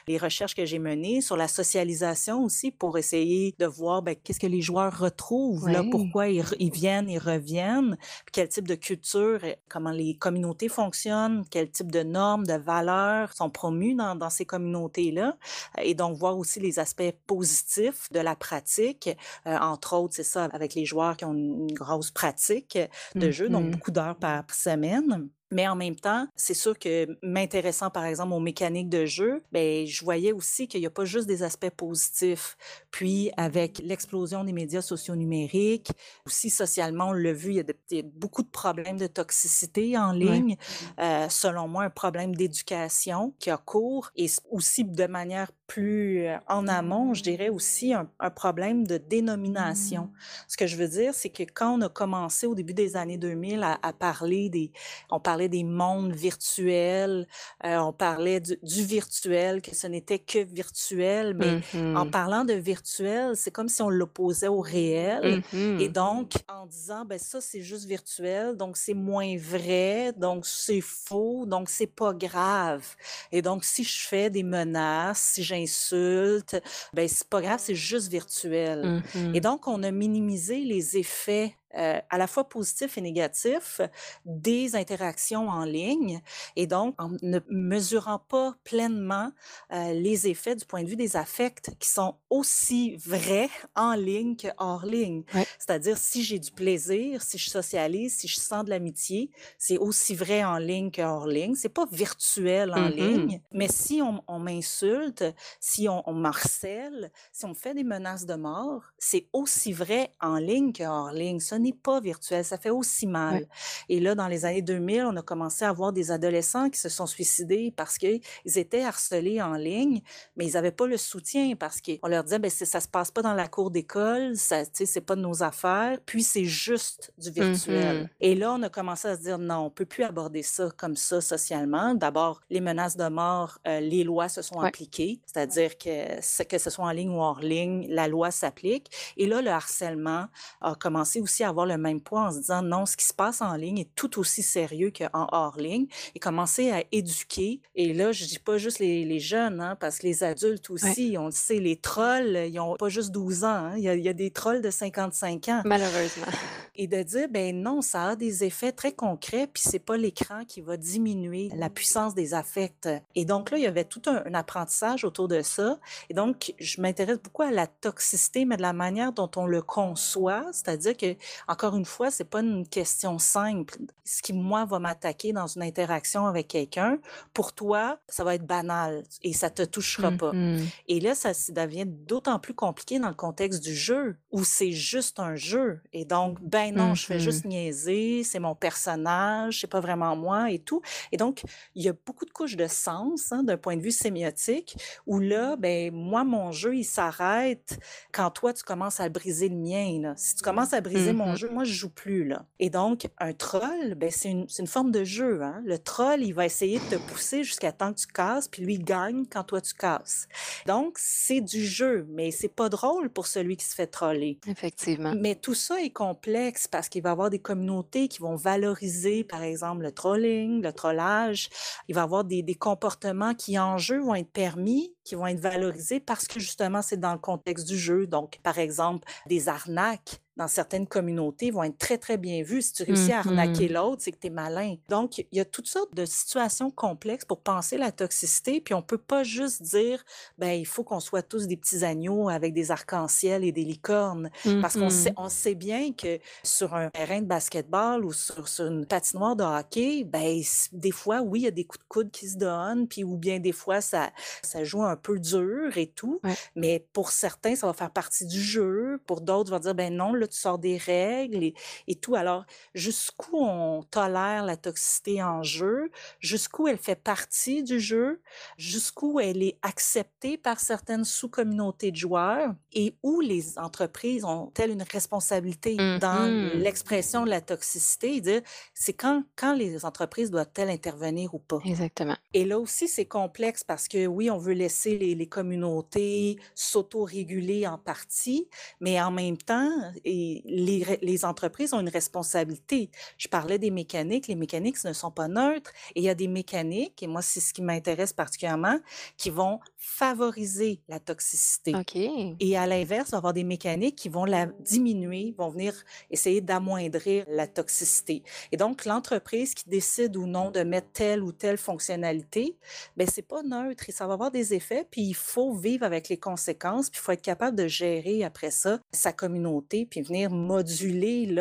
[0.07, 4.39] les recherches que j'ai menées sur la socialisation aussi pour essayer de voir ben, qu'est-ce
[4.39, 7.97] que les joueurs retrouvent, là, pourquoi ils, ils, viennent, ils reviennent,
[8.31, 13.49] quel type de culture, comment les communautés fonctionnent, quel type de normes, de valeurs sont
[13.49, 15.37] promues dans, dans ces communautés-là.
[15.81, 19.09] Et donc, voir aussi les aspects positifs de la pratique.
[19.47, 22.77] Euh, entre autres, c'est ça, avec les joueurs qui ont une grosse pratique
[23.15, 25.29] de jeu, donc mmh beaucoup d'heures par semaine.
[25.55, 29.87] Mais en même temps, c'est sûr que m'intéressant, par exemple, aux mécaniques de jeu, ben,
[29.87, 32.57] je voyais aussi qu'il n'y a pas juste des aspects positifs.
[32.91, 35.91] Puis, avec l'explosion des médias sociaux numériques,
[36.25, 40.57] aussi socialement, on l'a vu, il y, a beaucoup de problèmes de toxicité en ligne.
[40.99, 46.37] Euh, selon moi, un problème d'éducation qui a cours et aussi de manière plus euh,
[46.49, 50.11] en amont, je dirais aussi un, problème de dénomination.
[50.49, 53.17] Ce que je veux dire, c'est que quand on a commencé au début des années
[53.17, 54.71] 2000 à, à parler des,
[55.09, 57.27] on parlait des mondes virtuels,
[57.65, 61.61] euh, on parlait du, virtuel, que ce n'était que virtuel, mais
[61.95, 65.41] en mmh parlant de virtuel, c'est comme si on l'opposait au réel.
[65.51, 70.45] Mmh Et donc, en disant, ben ça, c'est juste virtuel, donc c'est moins vrai, donc
[70.45, 72.85] c'est faux, donc c'est pas grave.
[73.31, 76.61] Et donc, si je fais des menaces, si j'insulte,
[76.93, 79.01] ben c'est pas grave, c'est juste virtuel.
[79.15, 83.81] Et mmh donc, on a minimisé les effets euh, à la fois positif et négatif
[84.25, 86.21] des interactions en ligne
[86.55, 89.31] et donc en ne mesurant pas pleinement
[89.71, 94.35] euh, les effets du point de vue des affects qui sont aussi vrais en ligne
[94.35, 95.23] que hors ligne.
[95.59, 100.15] C'est-à-dire si j'ai du plaisir, si je socialise, si je sens de l'amitié, c'est aussi
[100.15, 101.55] vrai en ligne que hors ligne.
[101.55, 102.95] C'est pas virtuel en mm-hmm.
[102.95, 105.23] ligne, mais si on, on m'insulte,
[105.59, 110.11] si on, on m'harcèle, si on me fait des menaces de mort, c'est aussi vrai
[110.21, 113.47] en ligne que hors ligne n'est pas virtuel, ça fait aussi mal.
[113.89, 116.89] Et là, dans les années 2000, on a commencé à voir des adolescents qui se
[116.89, 118.21] sont suicidés parce qu'ils
[118.55, 120.01] étaient harcelés en ligne,
[120.35, 123.21] mais ils n'avaient pas le soutien parce qu'on leur disait, ben, ça se passe pas
[123.21, 128.03] dans la cour d'école, ça, c'est pas de nos affaires, puis c'est juste du virtuel.
[128.03, 128.09] Mm-hmm.
[128.21, 130.95] Et là, on a commencé à se dire, non, on peut plus aborder ça comme
[130.95, 131.93] ça socialement.
[131.95, 136.69] D'abord, les menaces de mort, euh, les lois se sont appliquées, c'est-à-dire que, que ce
[136.69, 138.91] soit en ligne ou hors ligne, la loi s'applique.
[139.17, 140.27] Et là, le harcèlement
[140.61, 143.13] a commencé aussi à avoir le même poids en se disant non, ce qui se
[143.13, 147.61] passe en ligne est tout aussi sérieux qu'en hors ligne et commencer à éduquer.
[147.75, 151.15] Et là, je dis pas juste les, les jeunes, hein, parce que les adultes aussi,
[151.17, 153.95] on le sait, les trolls, ils ont pas juste 12 ans, hein, il, y a,
[153.95, 155.61] il y a des trolls de 55 ans.
[155.65, 156.25] Malheureusement.
[156.77, 160.43] Et de dire, ben non, ça a des effets très concrets, puis c'est pas l'écran
[160.45, 162.89] qui va diminuer la puissance des affects.
[163.15, 165.79] Et donc là, il y avait tout un, un apprentissage autour de ça.
[166.09, 169.61] Et donc, je m'intéresse beaucoup à la toxicité, mais de la manière dont on le
[169.61, 171.15] conçoit, c'est-à-dire que,
[171.47, 173.77] encore une fois, c'est pas une question simple.
[174.03, 176.99] Ce qui, moi, va m'attaquer dans une interaction avec quelqu'un,
[177.33, 180.31] pour toi, ça va être banal et ça te touchera pas.
[180.33, 180.65] Mhm.
[180.87, 185.19] Et là, ça devient d'autant plus compliqué dans le contexte du jeu, où c'est juste
[185.19, 185.81] un jeu.
[185.93, 190.51] Et donc, ben non, je fais juste niaiser, c'est mon personnage, c'est pas vraiment moi
[190.51, 190.81] et tout.
[191.11, 191.41] Et donc,
[191.73, 194.77] il y a beaucoup de couches de sens hein, d'un point de vue sémiotique,
[195.07, 197.79] où là, ben moi, mon jeu, il s'arrête
[198.11, 199.99] quand toi, tu commences à briser le mien.
[200.01, 200.13] Là.
[200.17, 201.37] Si tu commences à briser mon Mhm.
[201.37, 202.25] jeu, moi, je joue plus.
[202.25, 202.45] Là.
[202.59, 205.41] Et donc, un troll, ben, c'est une, une forme de jeu.
[205.41, 205.61] Hein.
[205.65, 208.75] Le troll, il va essayer de te pousser jusqu'à temps que tu casses, puis lui,
[208.75, 210.27] il gagne quand toi, tu casses.
[210.65, 214.39] Donc, c'est du jeu, mais c'est pas drôle pour celui qui se fait troller.
[214.47, 215.13] Effectivement.
[215.15, 219.23] Mais tout ça est complexe parce qu'il va y avoir des communautés qui vont valoriser,
[219.23, 221.49] par exemple, le trolling, le trollage.
[221.87, 225.27] Il va y avoir des, des comportements qui, en jeu, vont être permis, qui vont
[225.27, 228.07] être valorisés parce que, justement, c'est dans le contexte du jeu.
[228.07, 232.61] Donc, par exemple, des arnaques dans certaines communautés vont être très, très bien vues.
[232.61, 233.73] Si tu réussis à arnaquer Mhm.
[233.75, 234.75] l'autre, c'est que tu es malin.
[234.89, 238.81] Donc, il y a toutes sortes de situations complexes pour penser la toxicité, puis on
[238.81, 240.03] peut pas juste dire,
[240.37, 244.29] ben, il faut qu'on soit tous des petits agneaux avec des arcs-en-ciel et des licornes.
[244.61, 245.15] Parce qu'on sait, Mhm.
[245.15, 249.43] on sait bien que sur un terrain de basketball ou sur, sur une patinoire de
[249.43, 250.41] hockey, ben,
[250.73, 253.15] des fois, oui, il y a des coups de coude qui se donnent, puis ou
[253.17, 254.11] bien des fois, ça,
[254.43, 256.19] ça joue un peu dur et tout.
[256.23, 256.35] Ouais.
[256.55, 258.99] Mais pour certains, ça va faire partie du jeu.
[259.07, 261.53] Pour d'autres, vont dire, ben non, là, tu sors des règles et,
[261.87, 262.15] et tout.
[262.15, 265.89] Alors, jusqu'où on tolère la toxicité en jeu,
[266.19, 268.21] jusqu'où elle fait partie du jeu,
[268.57, 272.53] jusqu'où elle est acceptée par certaines sous-communautés de joueurs?
[272.73, 276.59] Et où les entreprises ont-elles une responsabilité dans Mhm.
[276.59, 278.41] l'expression de la toxicité dire,
[278.73, 281.59] c'est quand, quand les entreprises doivent-elles intervenir ou pas?
[281.65, 282.17] Exactement.
[282.33, 287.67] Et là aussi, c'est complexe parce que oui, on veut laisser les, les communautés s'auto-réguler
[287.67, 288.47] en partie,
[288.79, 289.71] mais en même temps,
[290.03, 292.89] et les, re- les entreprises ont une responsabilité.
[293.17, 294.27] Je parlais des mécaniques.
[294.27, 295.71] Les mécaniques ne sont pas neutres.
[295.95, 298.79] Et il y a des mécaniques, et moi, c'est ce qui m'intéresse particulièrement,
[299.17, 301.73] qui vont favoriser la toxicité.
[301.75, 301.95] OK.
[302.39, 305.73] Et à l'inverse, il va y avoir des mécaniques qui vont la diminuer, vont venir
[306.11, 308.23] essayer d'amoindrir la toxicité.
[308.51, 312.57] Et donc, l'entreprise qui décide ou non de mettre telle ou telle fonctionnalité,
[312.97, 314.74] ben c'est pas neutre et ça va avoir des effets.
[314.83, 318.51] Puis il faut vivre avec les conséquences, puis il faut être capable de gérer après
[318.51, 321.33] ça sa communauté, puis venir moduler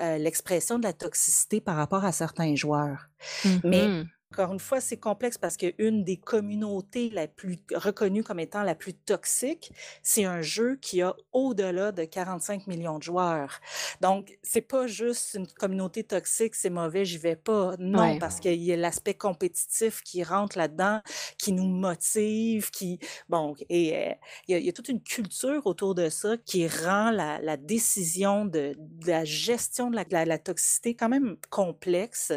[0.00, 3.08] euh, l'expression de la toxicité par rapport à certains joueurs.
[3.64, 4.08] Mais Mhm.
[4.32, 8.74] Encore une fois, c'est complexe parce qu'une des communautés la plus reconnue comme étant la
[8.74, 9.70] plus toxique,
[10.02, 13.60] c'est un jeu qui a au-delà de 45 millions de joueurs.
[14.00, 17.76] Donc, c'est pas juste une communauté toxique, c'est mauvais, j'y vais pas.
[17.78, 18.18] Non, Ouais.
[18.18, 21.00] parce qu'il y a l'aspect compétitif qui rentre là-dedans,
[21.38, 22.98] qui nous motive, qui...
[23.28, 24.12] Bon, et euh,
[24.48, 27.38] il y, a, il y a toute une culture autour de ça qui rend la,
[27.40, 32.32] la décision de, de la gestion de la, de la- la toxicité quand même complexe.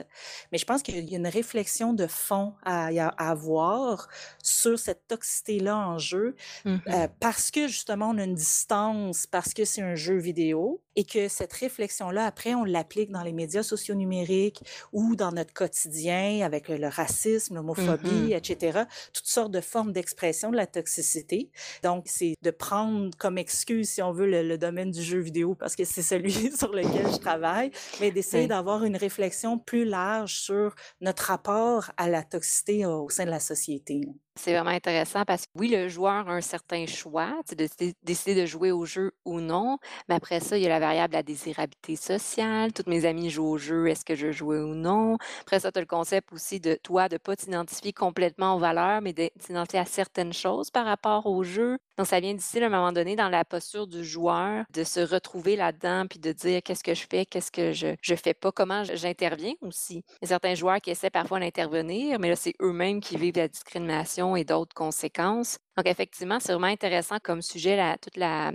[0.52, 4.08] Mais je pense qu'il y a une réflexion de fond à, à avoir
[4.44, 9.66] sur cette toxicité-là en jeu, euh, parce que justement, on a une distance, parce que
[9.66, 13.96] c'est un jeu vidéo, et que cette réflexion-là, après, on l'applique dans les médias sociaux
[13.96, 14.62] numériques
[14.92, 18.32] ou dans notre quotidien avec le, racisme, l'homophobie, Mhm.
[18.34, 18.84] etc.
[19.14, 21.52] Toutes sortes de formes d'expression de la toxicité.
[21.84, 25.56] Donc, c'est de prendre comme excuse, si on veut, le, le domaine du jeu vidéo,
[25.56, 27.72] parce que c'est celui sur lequel je travaille,
[28.02, 28.48] mais d'essayer Oui.
[28.48, 33.32] d'avoir une réflexion plus large sur notre rapport à la toxicité euh, au sein de
[33.32, 34.02] la société.
[34.42, 37.68] C'est vraiment intéressant parce que oui, le joueur a un certain choix, de
[38.04, 39.78] décider de jouer au jeu ou non,
[40.08, 42.72] mais après ça, il y a la variable la désirabilité sociale.
[42.72, 45.18] Toutes mes amis jouent au jeu, est-ce que je jouais ou non?
[45.42, 48.60] Après ça, tu as le concept aussi de toi de ne pas t'identifier complètement aux
[48.60, 51.78] valeurs, mais de t'identifier à certaines choses par rapport au jeu.
[51.98, 55.02] Donc, ça vient d'ici, à un moment donné, dans la posture du joueur, de se
[55.02, 58.54] retrouver là-dedans, puis de dire qu'est-ce que je fais, qu'est-ce que je je fais pas,
[58.54, 60.06] comment j'interviens aussi.
[60.22, 63.36] Il y a certains joueurs qui essaient parfois d'intervenir, mais là, c'est eux-mêmes qui vivent
[63.36, 65.58] la discrimination et d'autres conséquences.
[65.78, 68.52] Donc, effectivement, c'est vraiment intéressant comme sujet, la, toute la,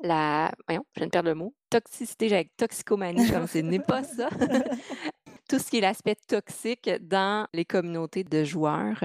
[0.00, 3.80] la, voyons, je viens de perdre le mot, toxicité, j'ai avec toxicomanie, comme ce n'est
[3.80, 4.28] pas ça.
[5.48, 9.02] Tout ce qui est l'aspect toxique dans les communautés de joueurs.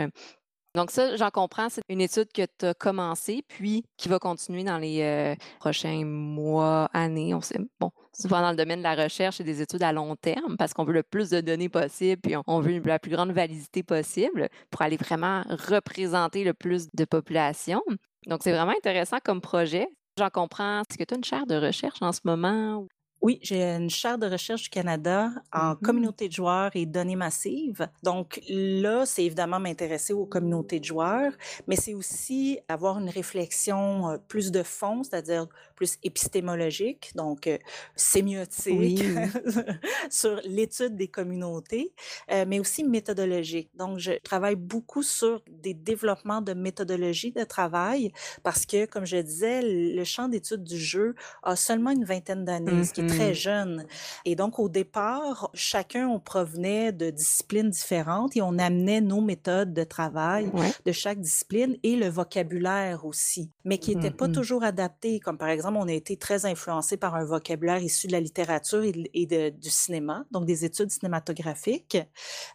[0.76, 4.64] Donc ça, j'en comprends, c'est une étude que tu as commencée, puis qui va continuer
[4.64, 7.36] dans les euh, prochains mois, années.
[7.36, 10.16] On sait, bon, souvent dans le domaine de la recherche et des études à long
[10.16, 13.32] terme, parce qu'on veut le plus de données possible, puis on veut la plus grande
[13.32, 17.82] validité possible pour aller vraiment représenter le plus de population.
[18.26, 19.88] Donc c'est vraiment intéressant comme projet.
[20.18, 20.82] J'en comprends.
[20.82, 22.88] Est-ce que tu as une chaire de recherche en ce moment?
[23.24, 27.16] Oui, j'ai une chaire de recherche du Canada en Mmh communauté de joueurs et données
[27.16, 27.88] massives.
[28.04, 31.32] Donc là, c'est évidemment m'intéresser aux communautés de joueurs,
[31.66, 35.48] mais c'est aussi avoir une réflexion euh, plus de fond, c'est-à-dire
[35.84, 37.58] plus épistémologique, donc euh,
[37.96, 39.00] sémiotique Oui.
[40.10, 41.94] sur l'étude des communautés,
[42.32, 43.70] euh, mais aussi méthodologique.
[43.76, 48.12] Donc, je travaille beaucoup sur des développements de méthodologie de travail
[48.44, 52.84] parce que, comme je disais, le champ d'étude du jeu a seulement une vingtaine d'années,
[52.84, 53.86] ce qui est très Mmh jeune.
[54.26, 59.74] Et donc, au départ, chacun, on provenait de disciplines différentes et on amenait nos méthodes
[59.74, 60.72] de travail Ouais.
[60.86, 65.20] de chaque discipline et le vocabulaire aussi, mais qui n'étaient pas Mmh toujours adaptés.
[65.20, 68.84] Comme par exemple, on a été très influencé par un vocabulaire issu de la littérature
[68.84, 71.98] et, et de- du cinéma, donc des études cinématographiques.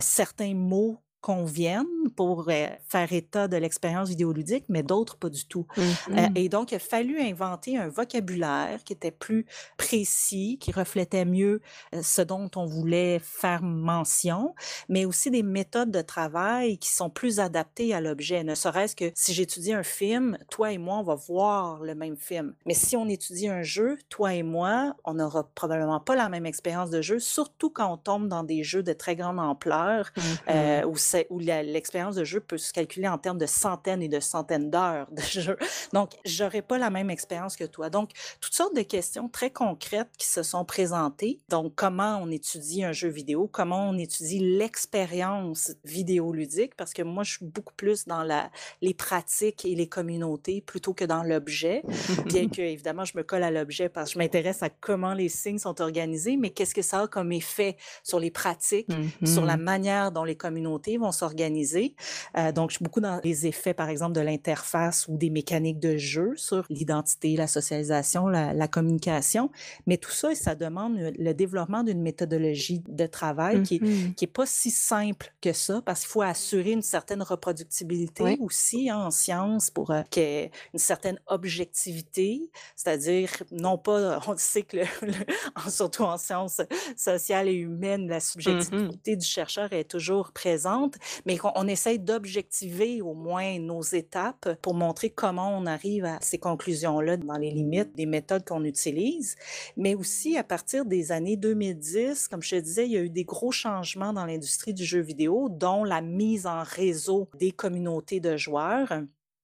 [0.01, 5.67] Certains mots conviennent pour euh, faire état de l'expérience vidéoludique, mais d'autres pas du tout.
[5.79, 9.47] Euh, Mmh et donc, il a fallu inventer un vocabulaire qui était plus
[9.77, 11.61] précis, qui reflétait mieux
[11.95, 14.55] euh, ce dont on voulait faire mention,
[14.89, 18.45] mais aussi des méthodes de travail qui sont plus adaptées à l'objet.
[18.45, 22.17] Ne serait-ce que si j'étudie un film, toi et moi, on va voir le même
[22.17, 22.55] film.
[22.67, 26.47] Mais si on étudie un jeu, toi et moi, on n'aura probablement pas la même
[26.47, 30.11] expérience de jeu, surtout quand on tombe dans des jeux de très grande ampleur,
[30.51, 34.09] euh, où, c'est- où l'expérience de jeu peut se calculer en termes de centaines et
[34.09, 35.57] de centaines d'heures de jeu.
[35.93, 37.91] Donc, j'aurais pas la même expérience que toi.
[37.91, 41.41] Donc, toutes sortes de questions très concrètes qui se sont présentées.
[41.49, 47.23] Donc, comment on étudie un jeu vidéo, comment on étudie l'expérience vidéoludique, parce que moi,
[47.23, 48.51] je suis beaucoup plus dans la,
[48.83, 51.83] les pratiques et les communautés plutôt que dans l'objet,
[52.27, 55.29] bien que, évidemment, je me colle à l'objet parce que je m'intéresse à comment les
[55.29, 58.89] signes sont organisés, mais qu'est-ce que ça a comme effet sur les pratiques,
[59.25, 61.95] sur la Mmh manière dont les communautés vont s'organiser.
[62.37, 65.79] Euh, donc, je suis beaucoup dans les effets, par exemple, de l'interface ou des mécaniques
[65.81, 69.51] de jeu sur l'identité, la socialisation, la, la communication.
[69.87, 74.25] Mais tout ça, ça demande le développement d'une méthodologie de travail qui est, Mmh qui
[74.25, 78.99] est pas si simple que ça parce qu'il faut assurer une certaine reproductibilité aussi hein,
[79.07, 84.63] en sciences pour euh, qu'il y ait une certaine objectivité, c'est-à-dire non pas, on sait
[84.63, 85.13] que le- le-
[85.71, 86.61] surtout en sciences
[86.97, 90.88] sociales et humaines, la Mmh subjectivité du chercheur est toujours présente,
[91.27, 96.39] mais on essaye d'objectiver au moins nos étapes pour montrer comment on arrive à ces
[96.39, 99.37] conclusions-là dans les limites des méthodes qu'on utilise.
[99.77, 103.11] Mais aussi, à partir des années 2010, comme je te disais, il y a eu
[103.11, 108.21] des gros changements dans l'industrie du jeu vidéo, dont la mise en réseau des communautés
[108.21, 108.93] de joueurs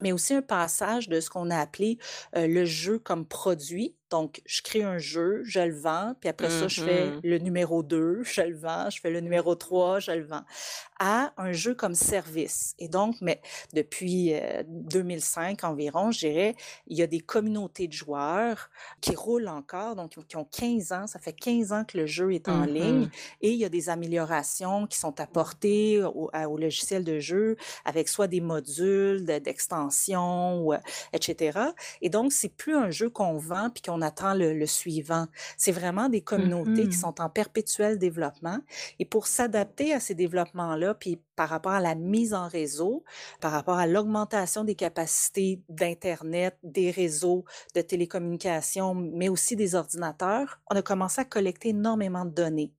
[0.05, 1.99] mais aussi un passage de ce qu'on a appelé
[2.37, 3.97] euh, le jeu comme produit.
[4.15, 7.39] Donc, je crée un jeu, je le vends, puis après ça, je fais Mmh le
[7.39, 10.45] numéro 2, je le vends, je fais le numéro 3, je le vends,
[11.01, 12.75] à un jeu comme service.
[12.79, 13.41] Et donc, mais
[13.73, 16.55] depuis euh, 2005 environ, je dirais,
[16.87, 21.07] il y a des communautés de joueurs qui roulent encore, donc qui ont 15 ans,
[21.09, 23.11] ça fait 15 ans que le jeu est en ligne, Mmh
[23.43, 28.09] et il y a des améliorations qui sont apportées au, au logiciel de jeu avec
[28.09, 30.77] soit des modules de- d'extension, euh,
[31.13, 31.59] etc.
[32.01, 35.27] Et donc, c'est plus un jeu qu'on vend puis qu'on attend le, le suivant.
[35.57, 38.59] C'est vraiment des communautés qui Mmh sont en perpétuel développement.
[38.99, 43.05] Et pour s'adapter à ces développements-là, puis par rapport à la mise en réseau,
[43.41, 47.45] par rapport à l'augmentation des capacités d'Internet, des réseaux
[47.75, 52.73] de télécommunications, mais aussi des ordinateurs, on a commencé à collecter énormément de données.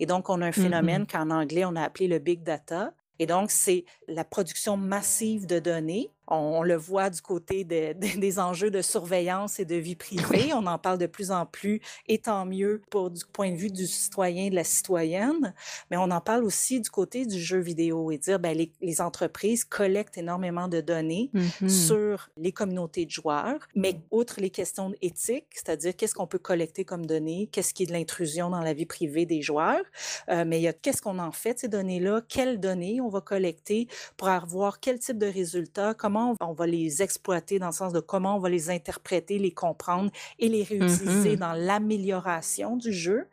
[0.00, 2.94] Et donc, on a un Mmh phénomène qu'en anglais, on a appelé le big data.
[3.18, 6.10] Et donc, c'est la production massive de données.
[6.30, 10.52] On, le voit du côté de- de- des enjeux de surveillance et de vie privée.
[10.54, 13.70] On en parle de plus en plus, et tant mieux pour du point de vue
[13.70, 15.54] du citoyen et de la citoyenne.
[15.90, 19.00] Mais on en parle aussi du côté du jeu vidéo et dire, ben, les, les
[19.00, 24.92] entreprises collectent énormément de données Mmh sur les communautés de joueurs, mais outre les questions
[25.02, 28.72] éthiques, c'est-à-dire qu'est-ce qu'on peut collecter comme données, qu'est-ce qui est de l'intrusion dans la
[28.72, 29.82] vie privée des joueurs,
[30.28, 33.20] euh, mais il y a qu'est-ce qu'on en fait ces données-là, quelles données on va
[33.20, 37.66] collecter pour avoir quel type de résultats, comment on va- on va les exploiter dans
[37.68, 41.52] le sens de comment on va les interpréter, les comprendre et les réutiliser Mmh dans
[41.52, 43.26] l'amélioration du jeu.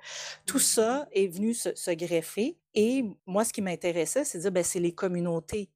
[0.45, 2.57] Tout ça est venu se, se greffer.
[2.73, 5.69] Et moi, ce qui m'intéressait, c'est de dire, ben, c'est les communautés.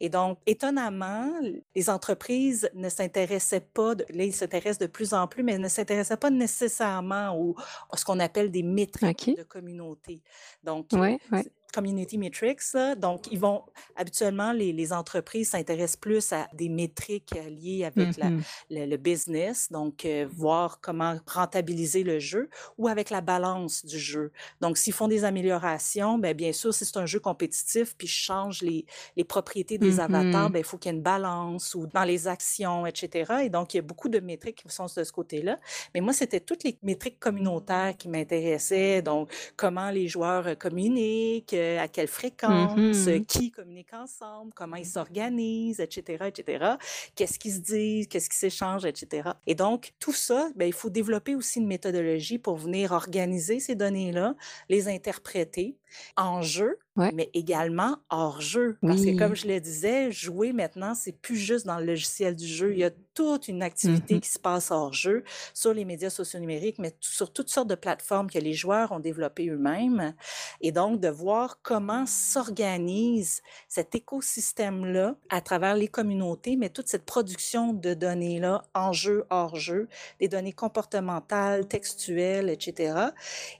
[0.00, 1.30] Et donc, étonnamment,
[1.74, 5.68] les entreprises ne s'intéressaient pas, de- là, ils s'intéressent de plus en plus, mais ne
[5.68, 7.56] s'intéressaient pas nécessairement au,
[7.90, 10.22] à ce qu'on appelle des métriques de communauté.
[10.64, 11.44] Donc, Ouais, ouais.
[11.76, 12.62] Community metrics.
[13.06, 13.58] Donc, ils vont
[13.96, 18.44] habituellement, les, les entreprises s'intéressent plus à des métriques liées avec la, Mhm.
[18.70, 22.48] le, le business, donc euh, voir comment rentabiliser le jeu
[22.78, 24.32] ou avec la balance du jeu.
[24.60, 28.14] Donc, s'ils font des améliorations, ben, bien sûr, si c'est un jeu compétitif, puis je
[28.30, 28.84] change les,
[29.16, 30.52] les propriétés des avatars, Mhm.
[30.52, 33.44] ben, il faut qu'il y ait une balance ou dans les actions, etc.
[33.44, 35.58] Et donc, il y a beaucoup de métriques qui sont de ce côté-là.
[35.94, 39.02] Mais moi, c'était toutes les métriques communautaires qui m'intéressaient.
[39.02, 43.24] Donc, comment les joueurs euh, communiquent, euh, à quelle fréquence, Mhm.
[43.26, 46.76] qui communique ensemble, comment ils s'organisent, etc., etc.
[47.14, 49.30] Qu'est-ce qu'ils se disent, qu'est-ce qu'ils s'échangent, etc.
[49.46, 53.74] Et donc, tout ça, ben, il faut développer aussi une méthodologie pour venir organiser ces
[53.74, 54.34] données-là,
[54.68, 55.76] les interpréter
[56.16, 57.12] en jeu, Ouais.
[57.12, 58.78] mais également hors jeu.
[58.80, 62.46] Parce que, comme je le disais, jouer maintenant, c'est plus juste dans le logiciel du
[62.46, 62.72] jeu.
[62.72, 64.20] Il y a toute une activité Mhm.
[64.22, 65.22] qui se passe hors jeu
[65.52, 69.00] sur les médias sociaux numériques, mais sur toutes sortes de plateformes que les joueurs ont
[69.00, 70.14] développées eux-mêmes.
[70.62, 77.04] Et donc, de voir comment s'organise cet écosystème-là à travers les communautés, mais toute cette
[77.04, 82.94] production de données-là en jeu, hors jeu, des données comportementales, textuelles, etc.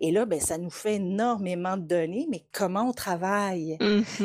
[0.01, 3.83] Et là, ben, ça nous fait énormément de données, mais comment on travaille?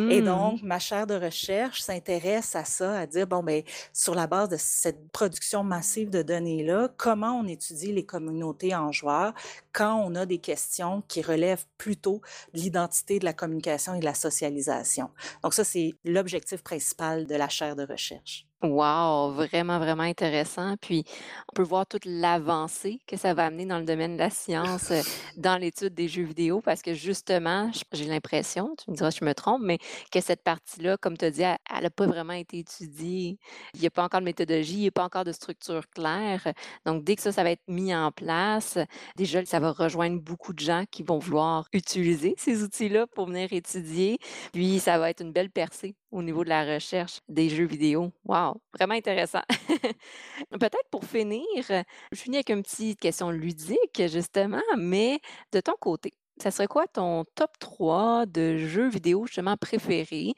[0.08, 0.26] Et Mhm.
[0.26, 4.50] donc, ma chaire de recherche s'intéresse à ça, à dire, bon, ben, sur la base
[4.50, 9.34] de cette production massive de données-là, comment on étudie les communautés en joueurs
[9.74, 12.22] quand on a des questions qui relèvent plutôt
[12.54, 15.10] de l'identité de la communication et de la socialisation.
[15.44, 18.48] Donc, ça, c'est l'objectif principal de la chaire de recherche.
[18.64, 20.76] Wow, vraiment, vraiment intéressant.
[20.80, 21.04] Puis,
[21.50, 24.92] on peut voir toute l'avancée que ça va amener dans le domaine de la science,
[24.92, 25.02] euh,
[25.36, 29.26] dans l'étude des jeux vidéo, parce que justement, j'ai l'impression, tu me diras si je
[29.26, 29.80] me trompe, mais
[30.12, 33.40] que cette partie-là, comme tu as dit, elle n'a pas vraiment été étudiée.
[33.74, 36.54] Il n'y a pas encore de méthodologie, il n'y a pas encore de structure claire.
[36.86, 38.78] Donc, dès que ça, ça va être mis en place,
[39.16, 43.52] déjà, ça va rejoindre beaucoup de gens qui vont vouloir utiliser ces outils-là pour venir
[43.54, 44.20] étudier.
[44.54, 48.12] Puis, ça va être une belle percée au niveau de la recherche des jeux vidéo.
[48.26, 49.42] Wow, vraiment intéressant.
[50.52, 55.20] Peut-être pour finir, je finis avec une petite question ludique, justement, mais
[55.52, 60.34] de ton côté, ça serait quoi ton top 3 de jeux vidéo justement préférés,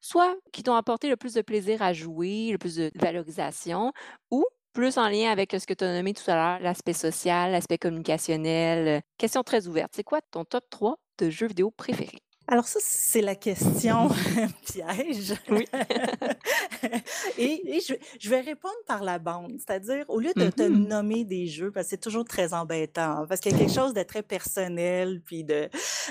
[0.00, 3.92] soit qui t'ont apporté le plus de plaisir à jouer, le plus de valorisation,
[4.30, 7.52] ou plus en lien avec ce que tu as nommé tout à l'heure, l'aspect social,
[7.52, 9.02] l'aspect communicationnel?
[9.18, 9.92] Question très ouverte.
[9.94, 12.22] C'est quoi ton top 3 de jeux vidéo préférés?
[12.50, 14.08] Alors ça, c'est la question
[14.66, 15.34] piège.
[15.50, 15.64] Oui.
[17.36, 20.84] et et je, je vais répondre par la bande, c'est-à-dire au lieu de te Mhm.
[20.88, 23.94] nommer des jeux, parce que c'est toujours très embêtant, parce qu'il y a quelque chose
[23.94, 25.68] de très personnel, puis de,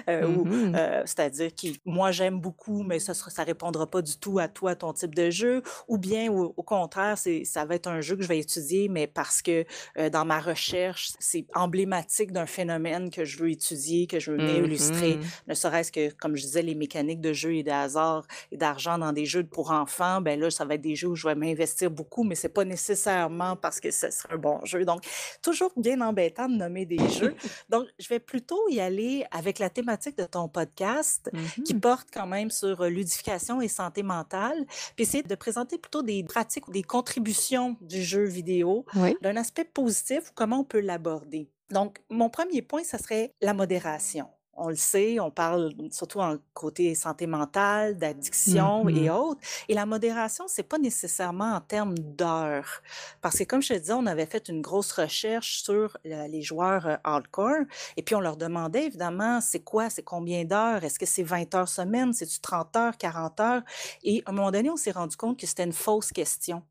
[0.09, 0.75] euh, Mhm.
[0.75, 4.75] euh, c'est-à-dire qui, moi j'aime beaucoup, mais ça ça répondra pas du tout à toi,
[4.75, 8.15] ton type de jeu, ou bien au, au contraire, c'est, ça va être un jeu
[8.15, 9.65] que je vais étudier, mais parce que
[9.97, 14.37] euh, dans ma recherche, c'est emblématique d'un phénomène que je veux étudier, que je veux
[14.37, 15.33] venir illustrer Mhm.
[15.47, 18.97] ne serait-ce que, comme je disais, les mécaniques de jeu et de hasard et d'argent
[18.97, 21.35] dans des jeux pour enfants, ben là, ça va être des jeux où je vais
[21.35, 24.83] m'investir beaucoup, mais c'est pas nécessairement parce que ce serait un bon jeu.
[24.83, 25.03] Donc,
[25.41, 27.35] toujours bien embêtant de nommer des jeux.
[27.69, 31.29] Donc, je vais plutôt y aller avec la thématique de ton podcast
[31.65, 31.79] qui Mhm.
[31.81, 36.23] porte quand même sur euh, ludification et santé mentale, puis essayer de présenter plutôt des
[36.23, 39.15] pratiques ou des contributions du jeu vidéo Oui.
[39.21, 41.49] d'un aspect positif ou comment on peut l'aborder.
[41.71, 44.27] Donc, mon premier point, ça serait la modération.
[44.61, 49.39] On le sait, on parle surtout en côté santé mentale, d'addiction et autres.
[49.69, 52.81] Et la modération, c'est pas nécessairement en termes d'heures.
[53.21, 56.41] Parce que comme je te disais, on avait fait une grosse recherche sur euh, les
[56.41, 57.63] joueurs euh, hardcore.
[57.95, 60.83] Et puis, on leur demandait évidemment, c'est quoi, c'est combien d'heures?
[60.83, 62.13] Est-ce que c'est 20 heures semaine?
[62.13, 63.61] C'est-tu 30 heures, 40 heures?
[64.03, 66.63] Et à un moment donné, on s'est rendu compte que c'était une fausse question.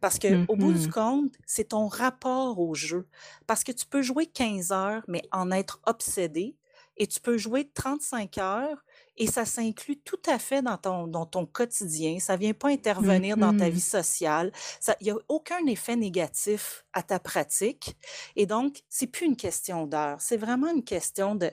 [0.00, 3.06] Parce que au bout du compte, c'est ton rapport au jeu.
[3.46, 6.56] Parce que tu peux jouer 15 heures, mais en être obsédé,
[6.96, 8.84] et tu peux jouer 35 heures,
[9.18, 12.18] et ça s'inclut tout à fait dans ton, dans ton quotidien.
[12.20, 13.80] Ça vient pas intervenir dans ta vie Mhm.
[14.02, 14.52] sociale.
[15.00, 17.96] Il n'y a aucun effet négatif à ta pratique.
[18.36, 20.20] Et donc, c'est plus une question d'heure.
[20.20, 21.50] C'est vraiment une question de,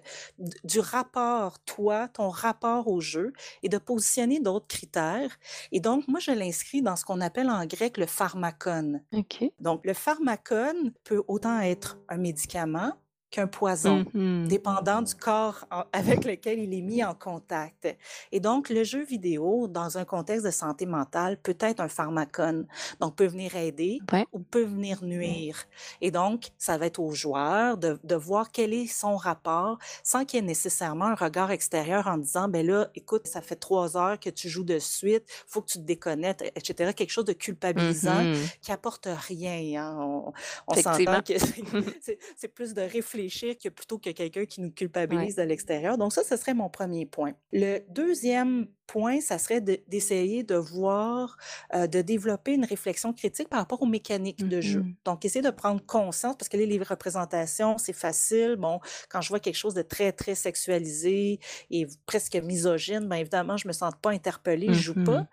[0.65, 3.31] du rapport, toi, ton rapport au jeu,
[3.61, 5.37] et de positionner d'autres critères.
[5.71, 9.03] Et donc, moi, je l'inscris dans ce qu'on appelle en grec le pharmacone.
[9.13, 9.45] OK.
[9.61, 12.93] Donc, le pharmacone peut autant être un médicament
[13.33, 14.47] qu'un poison, Mhm.
[14.47, 15.85] dépendant du corps en-
[16.21, 17.87] avec lequel il est mis en contact.
[18.31, 22.67] Et donc, le jeu vidéo, dans un contexte de santé mentale, peut être un pharmacone.
[22.99, 24.27] Donc, peut venir aider Ouais.
[24.33, 25.57] ou peut venir nuire.
[25.99, 30.25] Et donc, ça va être au joueur de, de voir quel est son rapport sans
[30.25, 33.97] qu'il y ait nécessairement un regard extérieur en disant, ben là, écoute, ça fait trois
[33.97, 36.93] heures que tu joues de suite, faut que tu te déconnectes, etc.
[36.93, 38.35] Quelque chose de culpabilisant Mhm.
[38.61, 39.81] qui apporte rien.
[39.81, 39.97] hein.
[39.99, 40.33] On,
[40.67, 41.33] on s'entend que
[42.37, 45.97] c'est- plus de réfléchir réfléchir que plutôt que quelqu'un qui nous culpabilise de l'extérieur.
[45.97, 47.33] Donc ça, ce serait mon premier point.
[47.51, 51.37] Le deuxième point, ça serait d'essayer de, voir,
[51.73, 54.81] euh, de développer une réflexion critique par rapport aux mécaniques de jeu.
[54.81, 54.95] Mm-hmm.
[55.05, 58.55] Donc, essayer de prendre conscience, parce que les livres représentations, c'est facile.
[58.57, 61.39] Bon, quand je vois quelque chose de très, très sexualisé
[61.71, 65.21] et presque misogyne, bien évidemment, je me sens pas interpellée, je joue pas.
[65.21, 65.27] Mm-hmm.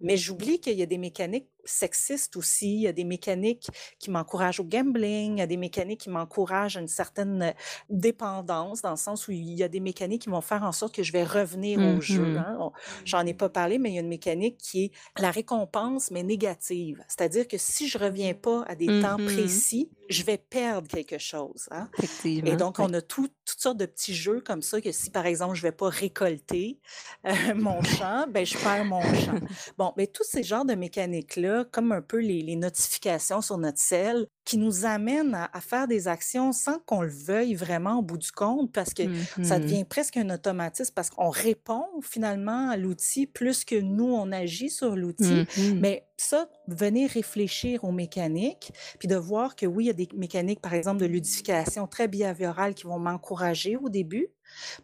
[0.00, 4.10] Mais j'oublie qu'il y a des mécaniques sexistes aussi, il y a des mécaniques qui
[4.10, 7.54] m'encouragent au gambling, il y a des mécaniques qui m'encouragent à une certaine
[7.90, 10.94] dépendance, dans le sens où il y a des mécaniques qui vont faire en sorte
[10.94, 12.34] que je vais revenir au jeu.
[12.34, 12.38] Mm-hmm.
[12.38, 12.72] Hein.
[13.04, 16.22] J'en ai pas parlé, mais il y a une mécanique qui est la récompense, mais
[16.22, 17.04] négative.
[17.08, 19.34] C'est-à-dire que si je reviens pas à des temps mm-hmm.
[19.34, 21.68] précis, je vais perdre quelque chose.
[21.70, 21.88] Hein.
[22.24, 23.00] Et donc, on a
[23.46, 26.80] toutes sortes de petits jeux comme ça que si, par exemple, je vais pas récolter
[27.26, 29.38] euh, mon champ, ben je perds mon champ.
[29.78, 33.78] Bon, mais tous ces genres de mécaniques-là, comme un peu les, les notifications sur notre
[33.78, 38.16] cell, qui nous amène à, faire des actions sans qu'on le veuille vraiment au bout
[38.16, 39.02] du compte, parce que
[39.42, 44.06] ça mmh devient presque un automatisme, parce qu'on répond finalement à l'outil plus que nous,
[44.06, 45.46] on agit sur l'outil.
[45.58, 49.94] Mmh Mais ça, venir réfléchir aux mécaniques, puis de voir que oui, il y a
[49.94, 54.28] des mécaniques, par exemple, de ludification très behaviorales qui vont m'encourager au début,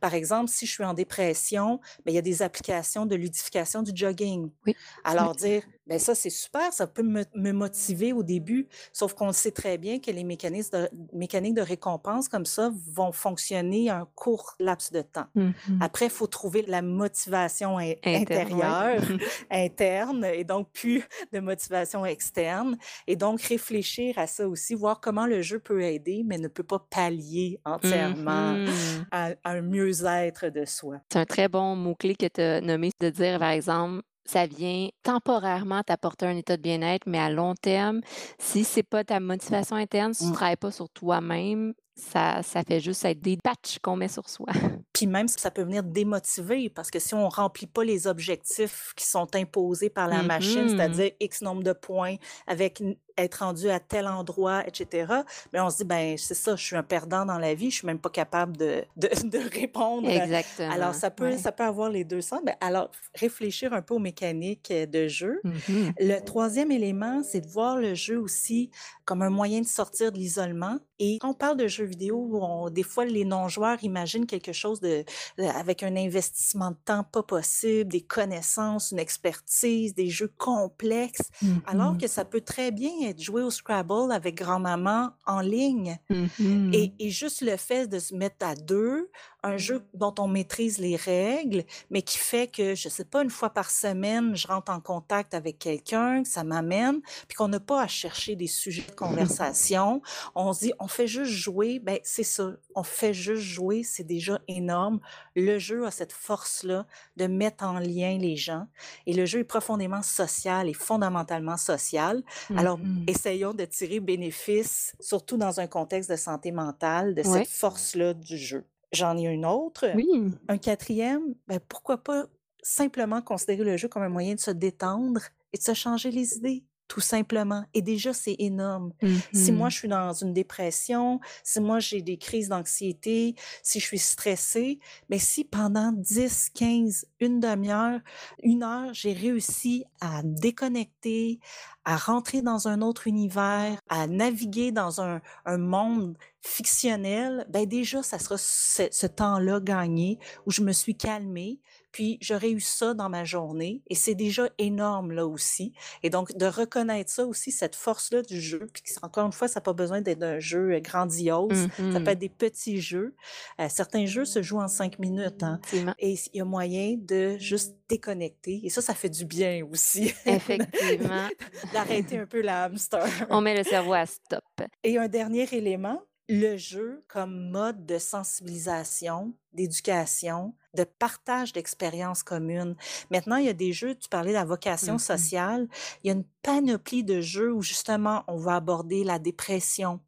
[0.01, 3.83] par exemple, si je suis en dépression, ben, il y a des applications de ludification
[3.83, 4.51] du jogging.
[4.67, 4.77] Oui.
[5.05, 9.51] Alors dire, ben ça c'est super, ça peut me, motiver au début, sauf qu'on sait
[9.51, 14.55] très bien que les mécanismes de, mécaniques de récompense comme ça vont fonctionner un court
[14.61, 15.27] laps de temps.
[15.35, 15.51] Mmh
[15.81, 19.03] Après, il faut trouver la motivation intérieure,
[19.51, 25.27] interne, et donc plus de motivation externe, et donc réfléchir à ça aussi, voir comment
[25.27, 28.65] le jeu peut aider, mais ne peut pas pallier entièrement
[29.11, 30.99] à, à un mieux-être de soi.
[31.13, 34.89] C'est un très bon mot-clé que tu as nommé de dire, par exemple, ça vient
[35.03, 38.01] temporairement t'apporter un état de bien-être, mais à long terme,
[38.39, 40.35] si c'est pas ta motivation interne, si tu ne mmh.
[40.35, 44.47] travailles pas sur toi-même, ça, ça fait juste être des patchs qu'on met sur soi.
[45.03, 49.05] Puis même, ça peut venir démotiver parce que si on remplit pas les objectifs qui
[49.05, 52.15] sont imposés par la machine, mmh c'est-à-dire X nombre de points
[52.47, 52.81] avec
[53.19, 55.13] être rendu à tel endroit, etc.
[55.53, 57.77] Mais on se dit, ben c'est ça, je suis un perdant dans la vie, je
[57.79, 60.09] suis même pas capable de, de, de répondre.
[60.09, 60.71] Exactement.
[60.71, 62.41] Alors, ça peut, ça peut avoir les deux sens.
[62.45, 65.41] Mais alors, réfléchir un peu aux mécaniques de jeu.
[65.45, 68.71] Mmh le troisième élément, c'est de voir le jeu aussi
[69.05, 70.79] comme un moyen de sortir de l'isolement.
[70.99, 74.81] Et quand on parle de jeux vidéo, on, des fois, les non-joueurs imaginent quelque chose
[74.81, 74.92] de,
[75.39, 81.31] avec un investissement de temps pas possible, des connaissances, une expertise, des jeux complexes,
[81.67, 85.99] alors mmh que ça peut très bien être joué au Scrabble avec grand-maman en ligne.
[86.11, 89.11] Mmh et, et, juste le fait de se mettre à deux,
[89.43, 93.31] un jeu dont on maîtrise les règles, mais qui fait que, je sais pas, une
[93.31, 97.61] fois par semaine, je rentre en contact avec quelqu'un, que ça m'amène, puis qu'on n'a
[97.61, 100.03] pas à chercher des sujets de conversation.
[100.35, 104.05] On se dit, on fait juste jouer, ben c'est ça, on fait juste jouer, c'est
[104.05, 105.01] déjà énorme.
[105.35, 106.87] Le jeu a cette force-là
[107.17, 108.67] de mettre en lien les gens,
[109.07, 112.23] et le jeu est profondément social et fondamentalement social.
[112.57, 117.49] Alors, mmh essayons de tirer bénéfice, surtout dans un contexte de santé mentale, de cette
[117.49, 118.65] force-là du jeu.
[118.93, 119.87] J'en ai une autre.
[119.95, 120.07] Oui.
[120.49, 122.27] Un quatrième, ben pourquoi pas
[122.63, 125.23] simplement considérer le jeu comme un moyen de se détendre
[125.53, 127.65] et de se changer les idées tout simplement.
[127.73, 128.93] Et déjà, c'est énorme.
[129.33, 133.81] Si moi, mmh je suis dans une dépression, si moi, j'ai des crises d'anxiété, si
[133.81, 134.79] je suis stressée,
[135.09, 138.01] mais si pendant 10, 15, une demi-heure,
[138.43, 141.39] une heure, j'ai réussi à déconnecter,
[141.87, 148.03] à rentrer dans un autre univers, à naviguer dans un, un monde fictionnel, ben déjà,
[148.03, 151.59] ça sera ce, ce temps-là gagné où je me suis calmée,
[151.93, 155.73] puis j'aurais eu ça dans ma journée et c'est déjà énorme là aussi.
[156.03, 159.61] Et donc de reconnaître ça aussi, cette force-là du jeu, puis encore une fois, ça
[159.61, 163.15] n'a pas besoin d'être un jeu grandiose, ça peut mmh être des petits jeux.
[163.61, 165.61] Euh, certains jeux se jouent en cinq minutes hein,
[165.99, 170.13] et il y a moyen de juste déconnecter et ça, ça fait du bien aussi.
[170.27, 171.29] Effectivement.
[171.73, 173.07] D'arrêter un peu la hamster.
[173.31, 174.43] On met le cerveau à stop.
[174.83, 182.77] Et un dernier élément, le jeu comme mode de sensibilisation, d'éducation, de partage d'expériences communes.
[183.11, 185.69] Maintenant, il y a des jeux, tu parlais de la vocation mmh sociale,
[186.03, 190.01] il y a une panoplie de jeux où justement on va aborder la dépression,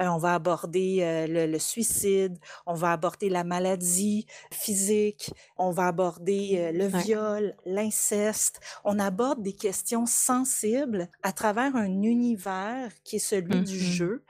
[0.00, 5.88] euh, on va aborder euh, le, suicide, on va aborder la maladie physique, on va
[5.88, 8.60] aborder euh, le viol, l'inceste.
[8.84, 14.24] On aborde des questions sensibles à travers un univers qui est celui du mmh jeu.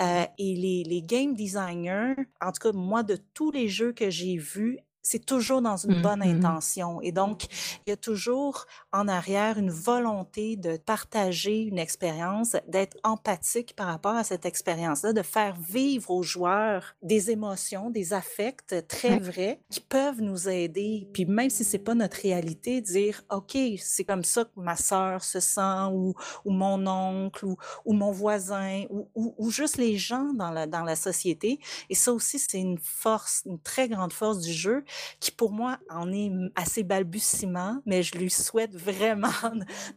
[0.00, 4.36] et les, les game designers, en tout cas moi de tous les jeux que j'ai
[4.36, 6.22] vus, c'est toujours dans une bonne mh.
[6.22, 7.00] intention.
[7.02, 7.44] Et donc,
[7.86, 13.86] il y a toujours en arrière une volonté de partager une expérience, d'être empathique par
[13.86, 19.60] rapport à cette expérience-là, de faire vivre aux joueurs des émotions, des affects très vrais
[19.70, 21.08] qui peuvent nous aider.
[21.12, 25.22] Puis même si c'est pas notre réalité, dire OK, c'est comme ça que ma sœur
[25.24, 29.96] se sent ou, ou mon oncle ou, ou mon voisin ou, ou- ou juste les
[29.96, 31.58] gens dans la, dans la société.
[31.90, 34.84] Et ça aussi, c'est une force, une très grande force du jeu
[35.20, 39.28] qui pour moi en est assez balbutiement, mais je lui souhaite vraiment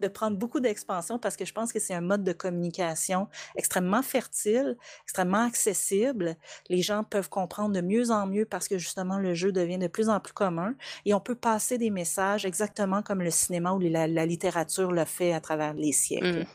[0.01, 4.01] de prendre beaucoup d'expansion parce que je pense que c'est un mode de communication extrêmement
[4.01, 6.35] fertile, extrêmement accessible.
[6.69, 9.87] Les gens peuvent comprendre de mieux en mieux parce que justement le jeu devient de
[9.87, 10.75] plus en plus commun
[11.05, 15.05] et on peut passer des messages exactement comme le cinéma ou la, la littérature le
[15.05, 16.45] fait à travers les siècles.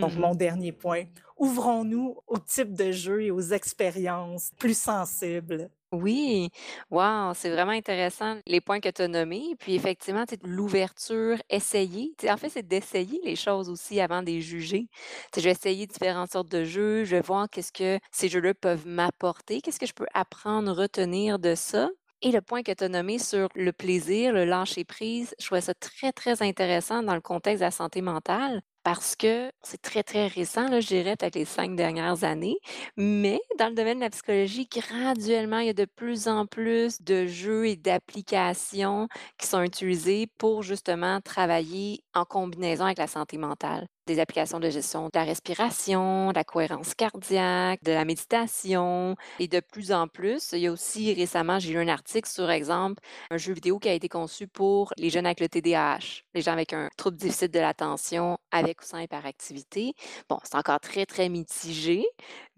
[0.00, 1.04] Donc Mmh mon dernier point,
[1.36, 5.70] ouvrons-nous au type de jeu et aux expériences plus sensibles.
[5.94, 6.50] Oui,
[6.90, 9.54] wow, c'est vraiment intéressant les points que tu as nommés.
[9.60, 12.14] Puis effectivement, l'ouverture, essayer.
[12.28, 14.88] En fait, c'est d'essayer les choses aussi avant de les juger.
[15.36, 18.86] Je vais essayer différentes sortes de jeux, je vais voir qu'est-ce que ces jeux-là peuvent
[18.86, 21.88] m'apporter, qu'est-ce que je peux apprendre, retenir de ça.
[22.22, 25.60] Et le point que tu as nommé sur le plaisir, le lâcher prise, je trouvais
[25.60, 30.02] ça très, très intéressant dans le contexte de la santé mentale parce que c'est très,
[30.04, 32.56] très récent, là, je dirais peut-être les cinq dernières années.
[32.96, 37.02] Mais dans le domaine de la psychologie, graduellement, il y a de plus en plus
[37.02, 39.08] de jeux et d'applications
[39.38, 43.88] qui sont utilisés pour justement travailler en combinaison avec la santé mentale.
[44.06, 49.16] Des applications de gestion de la respiration, de la cohérence cardiaque, de la méditation.
[49.38, 52.50] Et de plus en plus, il y a aussi récemment, j'ai lu un article sur,
[52.50, 56.42] exemple, un jeu vidéo qui a été conçu pour les jeunes avec le TDAH, les
[56.42, 59.94] gens avec un trouble difficile de l'attention, avec ou sans hyperactivité.
[60.28, 62.04] Bon, c'est encore très, très mitigé,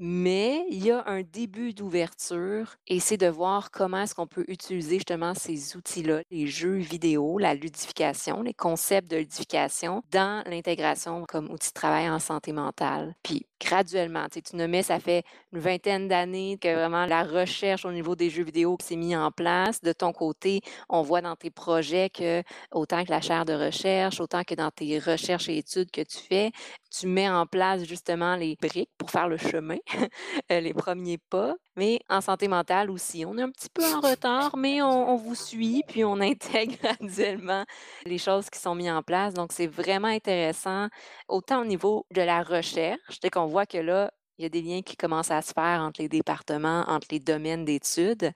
[0.00, 4.44] mais il y a un début d'ouverture et c'est de voir comment est-ce qu'on peut
[4.48, 11.24] utiliser justement ces outils-là, les jeux vidéo, la ludification, les concepts de ludification dans l'intégration
[11.36, 13.14] comme outil de travail en santé mentale.
[13.60, 17.92] Graduellement, tu sais, tu nommais, ça fait une vingtaine d'années que vraiment la recherche au
[17.92, 19.80] niveau des jeux vidéo s'est mise en place.
[19.80, 22.42] De ton côté, on voit dans tes projets que
[22.72, 26.18] autant que la chaire de recherche, autant que dans tes recherches et études que tu
[26.18, 26.52] fais,
[26.90, 29.76] tu mets en place justement les briques pour faire le chemin,
[30.52, 31.54] euh, les premiers pas.
[31.76, 35.16] Mais en santé mentale aussi, on est un petit peu en retard, mais on, on
[35.16, 37.64] vous suit, puis on intègre graduellement
[38.06, 39.34] les choses qui sont mises en place.
[39.34, 40.88] Donc, c'est vraiment intéressant,
[41.28, 44.60] autant au niveau de la recherche, dès qu'on voit que là, il y a des
[44.60, 48.32] liens qui commencent à se faire entre les départements, entre les domaines d'études,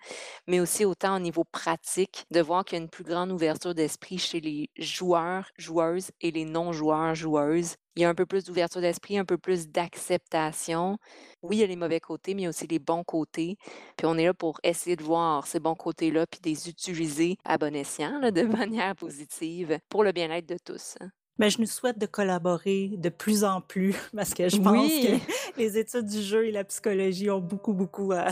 [0.46, 3.74] mais aussi autant au niveau pratique, de voir qu'il y a une plus grande ouverture
[3.74, 7.76] d'esprit chez les joueurs, joueuses et les non-joueurs, joueuses.
[7.96, 10.96] Il y a un peu plus d'ouverture d'esprit, un peu plus d'acceptation.
[11.42, 13.56] Oui, il y a les mauvais côtés, mais il y a aussi les bons côtés.
[13.96, 17.58] Puis on est là pour essayer de voir ces bons côtés-là, puis les utiliser à
[17.58, 20.96] bon escient, de manière positive, pour le bien-être de tous.
[21.40, 25.56] Mais je nous souhaite de collaborer de plus en plus parce que je pense que
[25.58, 28.26] les études du jeu et la psychologie ont beaucoup, beaucoup à,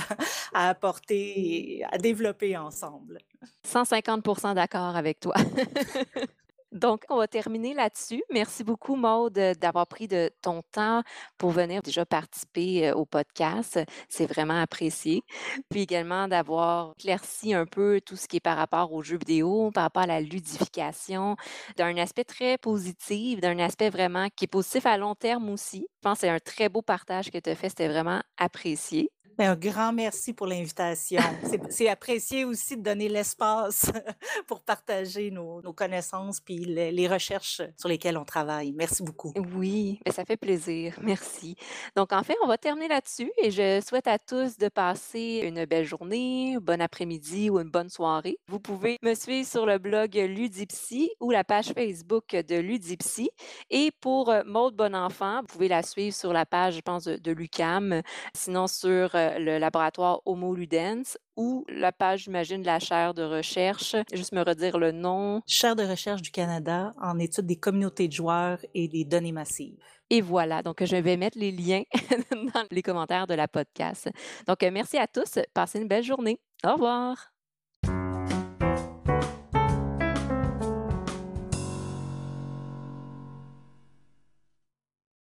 [0.52, 3.18] à apporter et à développer ensemble.
[3.66, 5.34] 150% d'accord avec toi.
[6.78, 8.22] Donc, on va terminer là-dessus.
[8.30, 11.02] Merci beaucoup, Maude, d'avoir pris de ton temps
[11.36, 13.80] pour venir déjà participer euh, au podcast.
[14.08, 15.22] C'est vraiment apprécié.
[15.70, 19.70] Puis également d'avoir éclairci un peu tout ce qui est par rapport aux jeux vidéo,
[19.72, 21.36] par rapport à la ludification,
[21.76, 25.86] d'un aspect très positif, d'un aspect vraiment qui est positif à long terme aussi.
[25.96, 27.70] Je pense que c'est un très beau partage que tu as fait.
[27.70, 29.10] C'était vraiment apprécié.
[29.40, 31.22] Un grand merci pour l'invitation.
[31.70, 33.86] C'est apprécié aussi de donner l'espace
[34.48, 38.72] pour partager nos, connaissances puis les, recherches sur lesquelles on travaille.
[38.72, 39.32] Merci beaucoup.
[39.54, 40.98] Oui, ben, ça fait plaisir.
[41.02, 41.56] Merci.
[41.94, 45.64] Donc, en fait, on va terminer là-dessus et je souhaite à tous de passer une
[45.66, 48.38] belle journée, bon après-midi ou une bonne soirée.
[48.48, 53.30] Vous pouvez me suivre sur le blog Ludipsy ou la page Facebook de Ludipsy.
[53.70, 57.16] Et pour euh, Maude Bonenfant, vous pouvez la suivre sur la page, je pense, de,
[57.16, 58.02] de l'UCAM,
[58.34, 63.96] sinon sur le laboratoire Homo Ludens ou la page, j'imagine, de la chaire de recherche.
[64.12, 65.40] Juste me redire le nom.
[65.46, 69.78] Chaire de recherche du Canada en étude des communautés de joueurs et des données massives.
[70.10, 71.82] Et voilà, donc je vais mettre les liens
[72.32, 74.08] dans les commentaires de la podcast.
[74.46, 75.38] Donc, merci à tous.
[75.52, 76.40] Passez une belle journée.
[76.64, 77.37] Au revoir.